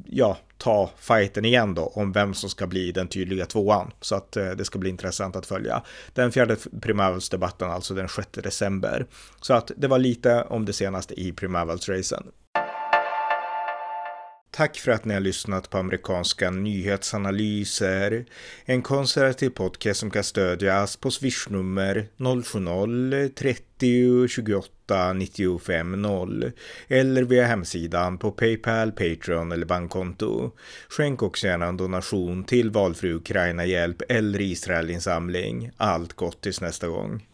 ja, 0.06 0.38
ta 0.62 0.90
fighten 0.98 1.44
igen 1.44 1.74
då 1.74 1.82
om 1.94 2.12
vem 2.12 2.34
som 2.34 2.50
ska 2.50 2.66
bli 2.66 2.92
den 2.92 3.08
tydliga 3.08 3.46
tvåan. 3.46 3.92
Så 4.00 4.14
att 4.14 4.36
eh, 4.36 4.50
det 4.50 4.64
ska 4.64 4.78
bli 4.78 4.90
intressant 4.90 5.36
att 5.36 5.46
följa. 5.46 5.82
Den 6.14 6.32
fjärde 6.32 6.56
primärvalsdebatten, 6.80 7.70
alltså 7.70 7.94
den 7.94 8.08
6 8.08 8.28
december. 8.32 9.06
Så 9.40 9.54
att 9.54 9.70
det 9.76 9.88
var 9.88 9.98
lite 9.98 10.42
om 10.42 10.64
det 10.64 10.72
senaste 10.72 11.20
i 11.20 11.32
primärvalsracen. 11.32 12.24
Tack 14.54 14.78
för 14.78 14.92
att 14.92 15.04
ni 15.04 15.14
har 15.14 15.20
lyssnat 15.20 15.70
på 15.70 15.78
amerikanska 15.78 16.50
nyhetsanalyser. 16.50 18.24
En 18.64 18.82
konservativ 18.82 19.50
podcast 19.50 20.00
som 20.00 20.10
kan 20.10 20.24
stödjas 20.24 20.96
på 20.96 21.10
swishnummer 21.10 22.08
070-30 22.16 24.28
28 24.28 25.12
95 25.12 26.02
0 26.02 26.52
eller 26.88 27.22
via 27.22 27.46
hemsidan 27.46 28.18
på 28.18 28.32
Paypal, 28.32 28.92
Patreon 28.92 29.52
eller 29.52 29.66
bankkonto. 29.66 30.50
Skänk 30.88 31.22
också 31.22 31.46
gärna 31.46 31.66
en 31.66 31.76
donation 31.76 32.44
till 32.44 32.70
valfri 32.70 33.12
Ukraina-hjälp 33.12 34.02
eller 34.08 34.40
Israelinsamling. 34.40 35.70
Allt 35.76 36.12
gott 36.12 36.40
tills 36.40 36.60
nästa 36.60 36.88
gång. 36.88 37.26